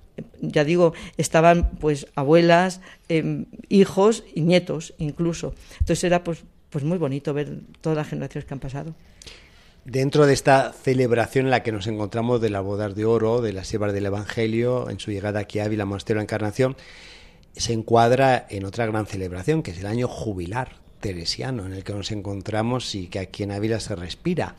ya 0.41 0.65
digo, 0.65 0.95
estaban 1.17 1.71
pues 1.79 2.07
abuelas, 2.15 2.81
em, 3.09 3.47
hijos 3.69 4.25
y 4.35 4.43
nietos 4.43 4.95
incluso. 4.99 5.55
Entonces 5.81 6.05
era 6.05 6.25
pues, 6.25 6.45
pues 6.71 6.85
muy 6.85 6.99
bonito 6.99 7.35
ver 7.35 7.61
todas 7.81 7.97
las 7.97 8.09
generaciones 8.09 8.47
que 8.47 8.55
han 8.55 8.61
pasado. 8.61 8.95
Dentro 9.85 10.27
de 10.27 10.35
esta 10.35 10.73
celebración 10.73 11.47
en 11.47 11.51
la 11.51 11.63
que 11.63 11.73
nos 11.73 11.87
encontramos 11.87 12.41
de 12.41 12.51
la 12.51 12.61
bodas 12.61 12.95
de 12.95 13.05
oro, 13.05 13.41
de 13.41 13.53
las 13.53 13.69
siervas 13.69 13.93
del 13.93 14.07
Evangelio, 14.07 14.91
en 14.91 15.01
su 15.01 15.11
llegada 15.11 15.41
aquí 15.41 15.61
a 15.61 15.65
Ávila, 15.65 15.87
Monasterio 15.87 16.17
de 16.17 16.21
la 16.21 16.25
Encarnación, 16.25 16.77
se 17.57 17.73
encuadra 17.73 18.47
en 18.51 18.65
otra 18.65 18.87
gran 18.87 19.07
celebración, 19.07 19.63
que 19.63 19.71
es 19.71 19.79
el 19.79 19.87
año 19.87 20.07
jubilar 20.07 20.77
teresiano, 21.01 21.67
en 21.67 21.73
el 21.73 21.85
que 21.85 21.95
nos 21.95 22.11
encontramos 22.13 22.95
y 22.95 23.07
que 23.07 23.19
aquí 23.19 23.45
en 23.45 23.53
Ávila 23.53 23.81
se 23.81 23.97
respira. 23.97 24.57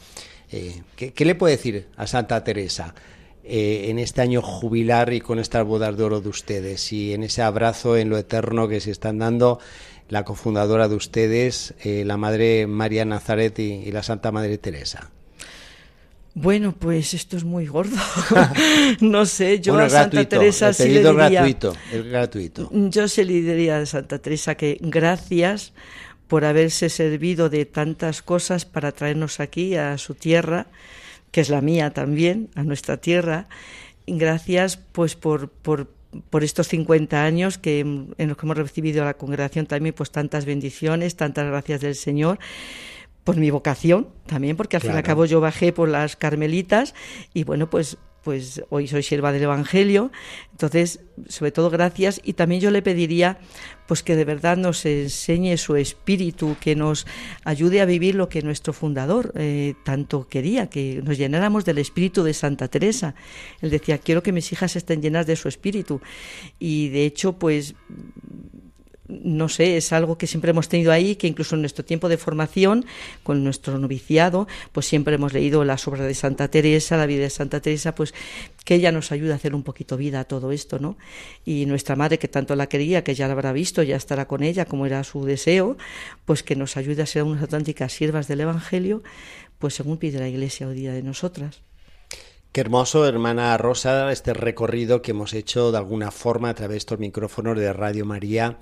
Eh, 0.51 0.82
¿qué, 0.95 1.25
le 1.25 1.36
puede 1.36 1.58
decir 1.58 1.88
a 1.95 2.08
Santa 2.08 2.43
Teresa 2.43 2.95
eh, 3.43 3.86
en 3.89 3.99
este 3.99 4.21
año 4.21 4.41
jubilar 4.41 5.13
y 5.13 5.21
con 5.21 5.38
estas 5.38 5.65
bodas 5.65 5.95
de 5.95 6.03
oro 6.03 6.21
de 6.21 6.29
ustedes 6.29 6.91
y 6.91 7.13
en 7.13 7.23
ese 7.23 7.43
abrazo 7.43 7.97
en 7.97 8.10
lo 8.10 8.17
eterno 8.17 8.67
que 8.67 8.79
se 8.79 8.91
están 8.91 9.19
dando 9.19 9.60
la 10.09 10.25
cofundadora 10.25 10.87
de 10.87 10.95
ustedes, 10.95 11.73
eh, 11.83 12.03
la 12.05 12.17
Madre 12.17 12.67
María 12.67 13.05
Nazaret 13.05 13.57
y 13.59 13.91
la 13.91 14.03
Santa 14.03 14.31
Madre 14.31 14.57
Teresa? 14.57 15.11
Bueno, 16.41 16.73
pues 16.77 17.13
esto 17.13 17.37
es 17.37 17.43
muy 17.43 17.65
gordo. 17.67 17.97
no 19.01 19.25
sé, 19.25 19.59
yo 19.59 19.77
a 19.77 19.89
Santa 19.89 20.23
Teresa 20.23 20.71
sí 20.73 20.87
le 20.87 21.03
diría, 21.03 21.11
gratuito, 21.11 21.73
es 21.91 22.05
gratuito. 22.05 22.69
Yo 22.71 23.07
se 23.07 23.25
le 23.25 23.33
diría 23.33 23.79
a 23.79 23.85
Santa 23.85 24.19
Teresa 24.19 24.55
que 24.55 24.77
gracias 24.79 25.73
por 26.27 26.45
haberse 26.45 26.89
servido 26.89 27.49
de 27.49 27.65
tantas 27.65 28.21
cosas 28.21 28.65
para 28.65 28.91
traernos 28.91 29.39
aquí 29.39 29.75
a 29.75 29.97
su 29.97 30.13
tierra, 30.13 30.67
que 31.31 31.41
es 31.41 31.49
la 31.49 31.61
mía 31.61 31.91
también, 31.91 32.49
a 32.55 32.63
nuestra 32.63 32.97
tierra. 32.97 33.47
Gracias 34.05 34.77
pues 34.77 35.15
por, 35.15 35.49
por, 35.49 35.87
por 36.29 36.43
estos 36.43 36.67
50 36.67 37.23
años 37.23 37.57
que 37.57 37.81
en 37.81 38.27
los 38.27 38.37
que 38.37 38.45
hemos 38.45 38.57
recibido 38.57 39.03
a 39.03 39.05
la 39.05 39.13
congregación 39.13 39.65
también 39.65 39.93
pues 39.95 40.11
tantas 40.11 40.45
bendiciones, 40.45 41.15
tantas 41.15 41.45
gracias 41.47 41.81
del 41.81 41.95
Señor 41.95 42.39
por 43.23 43.37
mi 43.37 43.51
vocación 43.51 44.07
también, 44.25 44.57
porque 44.57 44.77
al 44.77 44.81
fin 44.81 44.93
y 44.93 44.95
al 44.95 45.03
cabo 45.03 45.25
yo 45.25 45.39
bajé 45.39 45.71
por 45.71 45.87
las 45.87 46.15
carmelitas 46.15 46.95
y 47.33 47.43
bueno, 47.43 47.69
pues 47.69 47.97
pues 48.29 48.61
hoy 48.69 48.87
soy 48.87 49.01
sierva 49.01 49.31
del 49.31 49.41
Evangelio, 49.41 50.11
entonces, 50.51 50.99
sobre 51.29 51.51
todo 51.51 51.71
gracias. 51.71 52.21
Y 52.23 52.33
también 52.33 52.61
yo 52.61 52.69
le 52.69 52.83
pediría 52.83 53.39
pues 53.87 54.03
que 54.03 54.15
de 54.15 54.23
verdad 54.23 54.55
nos 54.55 54.85
enseñe 54.85 55.57
su 55.57 55.75
espíritu, 55.75 56.55
que 56.61 56.75
nos 56.75 57.07
ayude 57.43 57.81
a 57.81 57.85
vivir 57.85 58.13
lo 58.13 58.29
que 58.29 58.43
nuestro 58.43 58.71
fundador 58.71 59.33
eh, 59.35 59.73
tanto 59.83 60.27
quería, 60.27 60.69
que 60.69 61.01
nos 61.03 61.17
llenáramos 61.17 61.65
del 61.65 61.79
espíritu 61.79 62.21
de 62.21 62.35
Santa 62.35 62.67
Teresa. 62.67 63.15
Él 63.61 63.71
decía, 63.71 63.97
quiero 63.97 64.21
que 64.21 64.31
mis 64.31 64.51
hijas 64.51 64.75
estén 64.75 65.01
llenas 65.01 65.25
de 65.25 65.35
su 65.35 65.47
espíritu 65.47 66.01
y 66.59 66.89
de 66.89 67.05
hecho 67.05 67.33
pues 67.33 67.73
no 69.09 69.49
sé, 69.49 69.75
es 69.75 69.91
algo 69.91 70.17
que 70.17 70.27
siempre 70.27 70.51
hemos 70.51 70.69
tenido 70.69 70.91
ahí, 70.91 71.15
que 71.15 71.27
incluso 71.27 71.55
en 71.55 71.61
nuestro 71.61 71.83
tiempo 71.83 72.09
de 72.09 72.17
formación, 72.17 72.85
con 73.23 73.43
nuestro 73.43 73.79
noviciado, 73.79 74.47
pues 74.71 74.85
siempre 74.85 75.15
hemos 75.15 75.33
leído 75.33 75.65
las 75.65 75.87
obras 75.87 76.05
de 76.05 76.13
Santa 76.13 76.47
Teresa, 76.49 76.95
la 76.95 77.07
vida 77.07 77.23
de 77.23 77.29
Santa 77.29 77.59
Teresa, 77.59 77.95
pues 77.95 78.13
que 78.63 78.75
ella 78.75 78.91
nos 78.91 79.11
ayuda 79.11 79.33
a 79.33 79.35
hacer 79.37 79.55
un 79.55 79.63
poquito 79.63 79.97
vida 79.97 80.19
a 80.19 80.23
todo 80.25 80.51
esto, 80.51 80.77
¿no? 80.77 80.95
Y 81.43 81.65
nuestra 81.65 81.95
madre, 81.95 82.19
que 82.19 82.27
tanto 82.27 82.55
la 82.55 82.67
quería, 82.67 83.03
que 83.03 83.15
ya 83.15 83.27
la 83.27 83.33
habrá 83.33 83.51
visto, 83.51 83.81
ya 83.81 83.95
estará 83.95 84.27
con 84.27 84.43
ella, 84.43 84.65
como 84.65 84.85
era 84.85 85.03
su 85.03 85.25
deseo, 85.25 85.75
pues 86.25 86.43
que 86.43 86.55
nos 86.55 86.77
ayude 86.77 87.01
a 87.01 87.07
ser 87.07 87.23
unas 87.23 87.41
auténticas 87.41 87.91
siervas 87.91 88.27
del 88.27 88.41
Evangelio, 88.41 89.01
pues 89.57 89.73
según 89.73 89.97
pide 89.97 90.19
la 90.19 90.29
Iglesia 90.29 90.67
hoy 90.67 90.75
día 90.75 90.93
de 90.93 91.01
nosotras. 91.01 91.61
Qué 92.51 92.61
hermoso, 92.61 93.07
hermana 93.07 93.55
Rosa, 93.59 94.11
este 94.11 94.33
recorrido 94.33 95.03
que 95.03 95.11
hemos 95.11 95.33
hecho 95.33 95.71
de 95.71 95.77
alguna 95.77 96.09
forma 96.09 96.49
a 96.49 96.55
través 96.55 96.73
de 96.73 96.77
estos 96.77 96.97
micrófonos 96.97 97.55
de 97.55 97.71
Radio 97.73 98.05
María, 98.05 98.57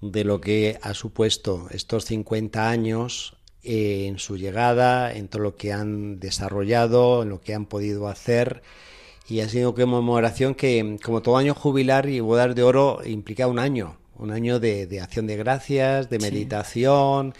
de 0.00 0.24
lo 0.24 0.40
que 0.40 0.78
ha 0.82 0.94
supuesto 0.94 1.68
estos 1.70 2.04
50 2.06 2.68
años 2.68 3.36
en 3.62 4.18
su 4.18 4.36
llegada, 4.36 5.12
en 5.12 5.28
todo 5.28 5.42
lo 5.42 5.56
que 5.56 5.72
han 5.72 6.20
desarrollado, 6.20 7.22
en 7.22 7.30
lo 7.30 7.40
que 7.40 7.54
han 7.54 7.66
podido 7.66 8.08
hacer. 8.08 8.62
Y 9.28 9.40
ha 9.40 9.48
sido 9.48 9.74
conmemoración 9.74 10.54
que, 10.54 10.98
como 11.02 11.20
todo 11.20 11.36
año 11.36 11.54
jubilar 11.54 12.08
y 12.08 12.20
bodas 12.20 12.54
de 12.54 12.62
oro, 12.62 13.00
implica 13.04 13.48
un 13.48 13.58
año, 13.58 13.98
un 14.14 14.30
año 14.30 14.60
de, 14.60 15.00
acción 15.02 15.26
de 15.26 15.36
gracias, 15.36 16.08
de 16.10 16.20
meditación, 16.20 17.34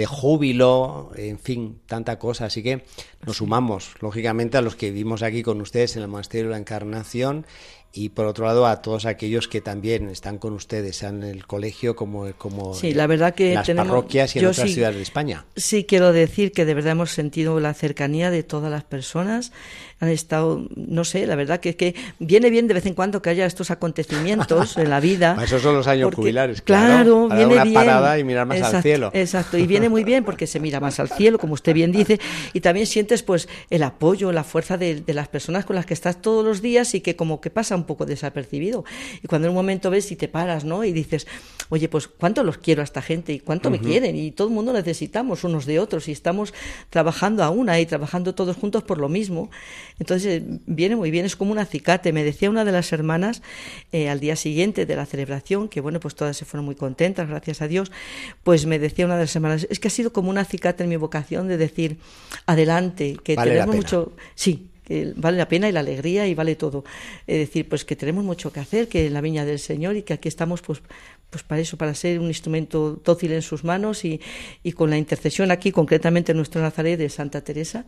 de 0.00 0.06
júbilo, 0.06 1.10
en 1.14 1.38
fin, 1.38 1.78
tanta 1.84 2.18
cosa. 2.18 2.46
Así 2.46 2.62
que 2.62 2.84
nos 3.26 3.36
sumamos, 3.36 3.96
lógicamente, 4.00 4.56
a 4.56 4.62
los 4.62 4.74
que 4.74 4.90
vivimos 4.90 5.22
aquí 5.22 5.42
con 5.42 5.60
ustedes 5.60 5.94
en 5.96 6.02
el 6.02 6.08
Monasterio 6.08 6.46
de 6.46 6.52
la 6.52 6.58
Encarnación 6.58 7.44
y 7.92 8.10
por 8.10 8.26
otro 8.26 8.46
lado 8.46 8.66
a 8.66 8.82
todos 8.82 9.04
aquellos 9.04 9.48
que 9.48 9.60
también 9.60 10.08
están 10.08 10.38
con 10.38 10.52
ustedes, 10.52 10.96
sean 10.96 11.24
en 11.24 11.30
el 11.30 11.46
colegio 11.46 11.96
como, 11.96 12.32
como 12.38 12.72
sí, 12.72 12.94
la 12.94 13.08
verdad 13.08 13.34
que 13.34 13.54
las 13.54 13.68
parroquias 13.68 14.36
y 14.36 14.38
en 14.38 14.46
otras 14.46 14.70
ciudades 14.70 14.96
de 14.96 15.02
España. 15.02 15.44
Sí, 15.56 15.84
quiero 15.84 16.12
decir 16.12 16.52
que 16.52 16.64
de 16.64 16.74
verdad 16.74 16.92
hemos 16.92 17.10
sentido 17.10 17.58
la 17.58 17.74
cercanía 17.74 18.30
de 18.30 18.44
todas 18.44 18.70
las 18.70 18.84
personas 18.84 19.52
han 19.98 20.08
estado, 20.08 20.66
no 20.76 21.04
sé, 21.04 21.26
la 21.26 21.34
verdad 21.34 21.60
que, 21.60 21.76
que 21.76 21.94
viene 22.20 22.48
bien 22.48 22.68
de 22.68 22.74
vez 22.74 22.86
en 22.86 22.94
cuando 22.94 23.20
que 23.20 23.30
haya 23.30 23.44
estos 23.44 23.70
acontecimientos 23.70 24.78
en 24.78 24.88
la 24.88 25.00
vida. 25.00 25.36
Esos 25.44 25.60
son 25.60 25.74
los 25.74 25.86
años 25.88 26.14
jubilares, 26.14 26.62
claro. 26.62 27.26
claro 27.26 27.36
viene 27.36 27.52
una 27.52 27.64
bien. 27.64 27.74
parada 27.74 28.18
y 28.18 28.24
mirar 28.24 28.46
más 28.46 28.62
al 28.62 28.82
cielo. 28.82 29.10
Exacto, 29.12 29.58
y 29.58 29.66
viene 29.66 29.88
muy 29.90 30.04
bien 30.04 30.24
porque 30.24 30.46
se 30.46 30.60
mira 30.60 30.80
más 30.80 31.00
al 31.00 31.10
cielo, 31.10 31.38
como 31.38 31.54
usted 31.54 31.74
bien 31.74 31.92
dice, 31.92 32.18
y 32.52 32.60
también 32.60 32.86
sientes 32.86 33.22
pues 33.22 33.48
el 33.68 33.82
apoyo, 33.82 34.32
la 34.32 34.44
fuerza 34.44 34.78
de, 34.78 35.00
de 35.00 35.14
las 35.14 35.28
personas 35.28 35.64
con 35.64 35.76
las 35.76 35.86
que 35.86 35.94
estás 35.94 36.22
todos 36.22 36.44
los 36.44 36.62
días 36.62 36.94
y 36.94 37.00
que 37.00 37.16
como 37.16 37.40
que 37.40 37.50
pasa 37.50 37.76
un 37.76 37.84
poco 37.84 38.06
desapercibido. 38.06 38.84
Y 39.22 39.28
cuando 39.28 39.48
en 39.48 39.50
un 39.50 39.56
momento 39.56 39.90
ves 39.90 40.10
y 40.12 40.16
te 40.16 40.28
paras, 40.28 40.64
¿no? 40.64 40.84
Y 40.84 40.92
dices, 40.92 41.26
oye, 41.68 41.88
pues 41.88 42.08
cuánto 42.08 42.42
los 42.42 42.58
quiero 42.58 42.80
a 42.80 42.84
esta 42.84 43.02
gente 43.02 43.32
y 43.32 43.40
cuánto 43.40 43.70
me 43.70 43.80
quieren 43.80 44.16
y 44.16 44.30
todo 44.30 44.48
el 44.48 44.54
mundo 44.54 44.72
necesitamos 44.72 45.44
unos 45.44 45.66
de 45.66 45.78
otros 45.78 46.08
y 46.08 46.12
estamos 46.12 46.54
trabajando 46.90 47.44
a 47.44 47.50
una 47.50 47.80
y 47.80 47.86
trabajando 47.86 48.34
todos 48.34 48.56
juntos 48.56 48.82
por 48.82 48.98
lo 48.98 49.08
mismo. 49.08 49.50
Entonces 49.98 50.42
viene 50.66 50.96
muy 50.96 51.10
bien, 51.10 51.24
es 51.24 51.36
como 51.36 51.52
un 51.52 51.58
acicate. 51.58 52.12
Me 52.12 52.24
decía 52.24 52.50
una 52.50 52.64
de 52.64 52.72
las 52.72 52.92
hermanas 52.92 53.42
eh, 53.92 54.08
al 54.08 54.20
día 54.20 54.36
siguiente 54.36 54.86
de 54.86 54.96
la 54.96 55.06
celebración, 55.06 55.68
que 55.68 55.80
bueno, 55.80 56.00
pues 56.00 56.14
todas 56.14 56.36
se 56.36 56.44
fueron 56.44 56.64
muy 56.64 56.74
contentas, 56.74 57.28
gracias 57.28 57.62
a 57.62 57.68
Dios, 57.68 57.90
pues 58.42 58.66
me 58.66 58.78
decía 58.78 59.06
una 59.06 59.16
de 59.16 59.24
las 59.24 59.36
hermanas, 59.36 59.66
es 59.70 59.79
que 59.80 59.88
ha 59.88 59.90
sido 59.90 60.12
como 60.12 60.30
un 60.30 60.38
acicate 60.38 60.84
en 60.84 60.90
mi 60.90 60.96
vocación 60.96 61.48
de 61.48 61.56
decir, 61.56 61.98
adelante, 62.46 63.16
que 63.22 63.36
tenemos 63.36 63.74
mucho... 63.74 64.12
Sí, 64.34 64.70
que 64.84 65.12
vale 65.14 65.38
la 65.38 65.46
pena 65.46 65.68
y 65.68 65.72
la 65.72 65.80
alegría 65.80 66.26
y 66.26 66.34
vale 66.34 66.56
todo. 66.56 66.84
Es 67.26 67.38
decir, 67.38 67.68
pues 67.68 67.84
que 67.84 67.94
tenemos 67.94 68.24
mucho 68.24 68.52
que 68.52 68.58
hacer, 68.58 68.88
que 68.88 69.06
en 69.06 69.14
la 69.14 69.20
viña 69.20 69.44
del 69.44 69.60
Señor 69.60 69.96
y 69.96 70.02
que 70.02 70.14
aquí 70.14 70.28
estamos 70.28 70.62
pues, 70.62 70.82
pues 71.30 71.44
para 71.44 71.60
eso, 71.60 71.76
para 71.76 71.94
ser 71.94 72.18
un 72.18 72.26
instrumento 72.26 73.00
dócil 73.04 73.32
en 73.32 73.42
sus 73.42 73.62
manos 73.62 74.04
y, 74.04 74.20
y 74.64 74.72
con 74.72 74.90
la 74.90 74.98
intercesión 74.98 75.52
aquí, 75.52 75.70
concretamente 75.70 76.32
en 76.32 76.38
nuestro 76.38 76.60
Nazaret 76.60 76.98
de 76.98 77.08
Santa 77.08 77.40
Teresa 77.42 77.86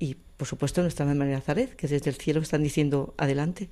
y 0.00 0.16
por 0.36 0.48
supuesto 0.48 0.82
nuestra 0.82 1.06
Madre 1.06 1.30
Nazaret, 1.30 1.76
que 1.76 1.86
desde 1.86 2.10
el 2.10 2.16
cielo 2.16 2.40
están 2.40 2.62
diciendo 2.62 3.14
adelante. 3.16 3.68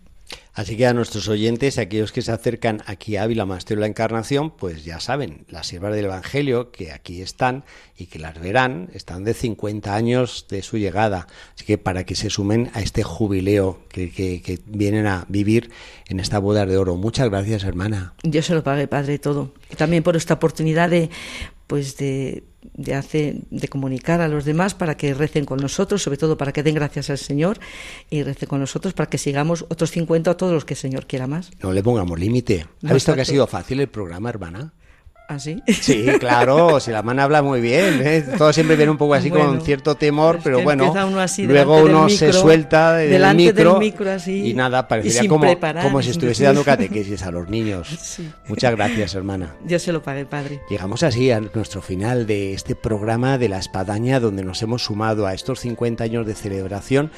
Así 0.55 0.77
que 0.77 0.87
a 0.87 0.93
nuestros 0.93 1.29
oyentes, 1.29 1.79
aquellos 1.79 2.11
que 2.11 2.21
se 2.21 2.33
acercan 2.33 2.83
aquí 2.87 3.17
a 3.17 3.23
Ávila 3.23 3.47
Maestro 3.47 3.77
de 3.77 3.81
la 3.81 3.87
Encarnación, 3.87 4.51
pues 4.51 4.85
ya 4.85 4.99
saben, 4.99 5.45
las 5.49 5.69
siervas 5.69 5.95
del 5.95 6.07
Evangelio 6.07 6.73
que 6.73 6.91
aquí 6.91 7.23
están 7.23 7.65
y 7.97 8.07
que 8.07 8.19
las 8.19 8.41
verán, 8.41 8.91
están 8.93 9.23
de 9.25 9.35
50 9.35 9.95
años 9.95 10.47
de 10.49 10.63
su 10.63 10.77
llegada. 10.77 11.29
Así 11.55 11.65
que 11.65 11.79
para 11.79 12.05
que 12.05 12.17
se 12.17 12.29
sumen 12.29 12.71
a 12.75 12.81
este 12.81 13.05
jubileo 13.05 13.79
que, 13.89 14.11
que, 14.11 14.59
vienen 14.67 15.07
a 15.07 15.27
vivir 15.29 15.71
en 16.09 16.19
esta 16.19 16.39
boda 16.41 16.67
de 16.67 16.77
oro. 16.77 16.97
Muchas 16.97 17.29
gracias, 17.31 17.65
hermana. 17.65 18.15
Dios 18.23 18.47
se 18.47 18.55
lo 18.55 18.65
pague, 18.65 18.89
Padre, 18.89 19.19
todo. 19.19 19.53
Y 19.71 19.77
también 19.77 20.03
por 20.03 20.17
esta 20.17 20.35
oportunidad 20.35 20.91
de, 20.91 21.11
pues 21.69 21.97
de 21.97 22.43
de, 22.75 22.95
hacer, 22.95 23.37
de 23.51 23.69
comunicar 23.69 24.21
a 24.21 24.29
los 24.29 24.45
demás 24.45 24.75
para 24.75 24.97
que 24.97 25.15
recen 25.15 25.45
con 25.45 25.59
nosotros, 25.59 26.03
sobre 26.03 26.19
todo 26.19 26.37
para 26.37 26.53
que 26.53 26.63
den 26.63 26.75
gracias 26.75 27.11
al 27.11 27.19
Señor 27.19 27.59
y 28.11 28.23
recen 28.23 28.49
con 28.49 28.61
nosotros 28.61 28.95
para 28.95 29.09
que 29.09 29.19
sigamos 29.19 29.65
otros 29.69 29.91
50 29.91 30.31
a 30.31 30.37
todos 30.37 30.53
los 30.53 30.65
que 30.65 30.75
el 30.75 30.79
Señor 30.79 31.07
quiera 31.07 31.27
más. 31.27 31.51
No 31.63 31.73
le 31.73 31.83
pongamos 31.83 32.19
límite. 32.19 32.67
¿Ha 32.87 32.95
visto 32.95 33.15
que 33.15 33.23
ha 33.23 33.25
sido 33.25 33.47
fácil 33.47 33.81
el 33.81 33.89
programa, 33.89 34.29
hermana? 34.31 34.73
¿Ah, 35.31 35.39
sí? 35.39 35.63
Sí, 35.67 36.07
claro, 36.19 36.81
si 36.81 36.91
la 36.91 37.03
mano 37.03 37.23
habla 37.23 37.43
muy 37.43 37.61
bien. 37.61 38.01
¿eh? 38.03 38.25
Todo 38.39 38.51
siempre 38.51 38.77
viene 38.77 38.91
un 38.91 38.97
poco 38.97 39.13
así 39.13 39.29
con 39.29 39.61
cierto 39.61 39.95
temor, 39.95 40.41
pero 40.43 40.63
bueno, 40.63 40.95
luego 41.47 41.83
uno 41.83 42.09
se 42.09 42.33
suelta 42.33 42.95
del 42.95 43.37
micro, 43.37 43.79
y 44.27 44.55
nada, 44.55 44.89
parecería 44.89 45.29
como, 45.29 45.47
como 45.83 46.01
si 46.01 46.11
estuviese 46.11 46.45
dando 46.45 46.65
catequesis 46.65 47.23
a 47.25 47.31
los 47.31 47.47
niños. 47.51 48.19
Muchas 48.47 48.75
gracias, 48.75 49.15
hermana. 49.15 49.55
Dios 49.65 49.83
se 49.83 49.93
lo 49.93 50.03
pague, 50.03 50.25
padre. 50.25 50.63
Llegamos 50.71 51.03
así 51.03 51.31
a 51.31 51.41
nuestro 51.41 51.83
final 51.83 52.27
de 52.27 52.55
este 52.55 52.75
programa 52.75 53.37
de 53.37 53.51
la 53.51 53.59
espadaña, 53.59 54.21
donde 54.21 54.45
nos 54.45 54.63
hemos 54.63 54.85
sumado 54.85 55.27
a 55.27 55.35
estos 55.35 55.61
50 55.61 56.05
años 56.05 56.27
de 56.27 56.35
celebración 56.35 57.11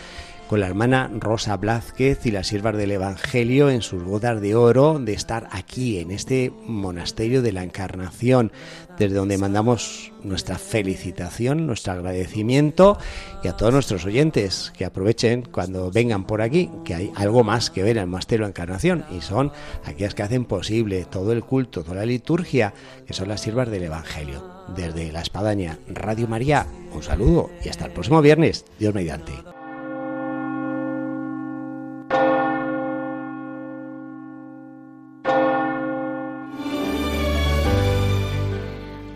con 0.51 0.59
la 0.59 0.67
hermana 0.67 1.09
Rosa 1.15 1.57
Blázquez 1.57 2.27
y 2.27 2.33
las 2.33 2.49
siervas 2.49 2.77
del 2.77 2.91
Evangelio 2.91 3.71
en 3.71 3.83
sus 3.83 4.03
bodas 4.03 4.41
de 4.41 4.57
oro 4.57 4.99
de 4.99 5.13
estar 5.13 5.47
aquí 5.53 6.01
en 6.01 6.11
este 6.11 6.53
monasterio 6.67 7.41
de 7.41 7.53
la 7.53 7.63
Encarnación, 7.63 8.51
desde 8.99 9.15
donde 9.15 9.39
mandamos 9.39 10.11
nuestra 10.25 10.59
felicitación, 10.59 11.69
nuestro 11.69 11.93
agradecimiento 11.93 12.99
y 13.45 13.47
a 13.47 13.57
todos 13.57 13.73
nuestros 13.73 14.05
oyentes 14.05 14.73
que 14.77 14.85
aprovechen 14.85 15.43
cuando 15.53 15.93
vengan 15.93 16.27
por 16.27 16.43
aquí, 16.43 16.69
que 16.85 16.97
hay 16.97 17.13
algo 17.15 17.45
más 17.45 17.71
que 17.71 17.85
ver 17.85 17.99
en 17.99 18.03
el 18.03 18.09
monasterio 18.09 18.45
de 18.45 18.49
la 18.49 18.51
Encarnación 18.51 19.05
y 19.17 19.21
son 19.21 19.53
aquellas 19.85 20.17
que 20.17 20.25
hacen 20.25 20.47
posible 20.47 21.05
todo 21.05 21.31
el 21.31 21.45
culto, 21.45 21.85
toda 21.85 21.99
la 21.99 22.07
liturgia, 22.07 22.75
que 23.07 23.15
son 23.15 23.29
las 23.29 23.41
siervas 23.41 23.71
del 23.71 23.85
Evangelio. 23.85 24.43
Desde 24.75 25.13
la 25.13 25.21
Espadaña 25.21 25.79
Radio 25.87 26.27
María, 26.27 26.67
un 26.93 27.05
saludo 27.05 27.51
y 27.65 27.69
hasta 27.69 27.87
el 27.87 27.93
próximo 27.93 28.21
viernes, 28.21 28.65
Dios 28.81 28.93
mediante. 28.93 29.50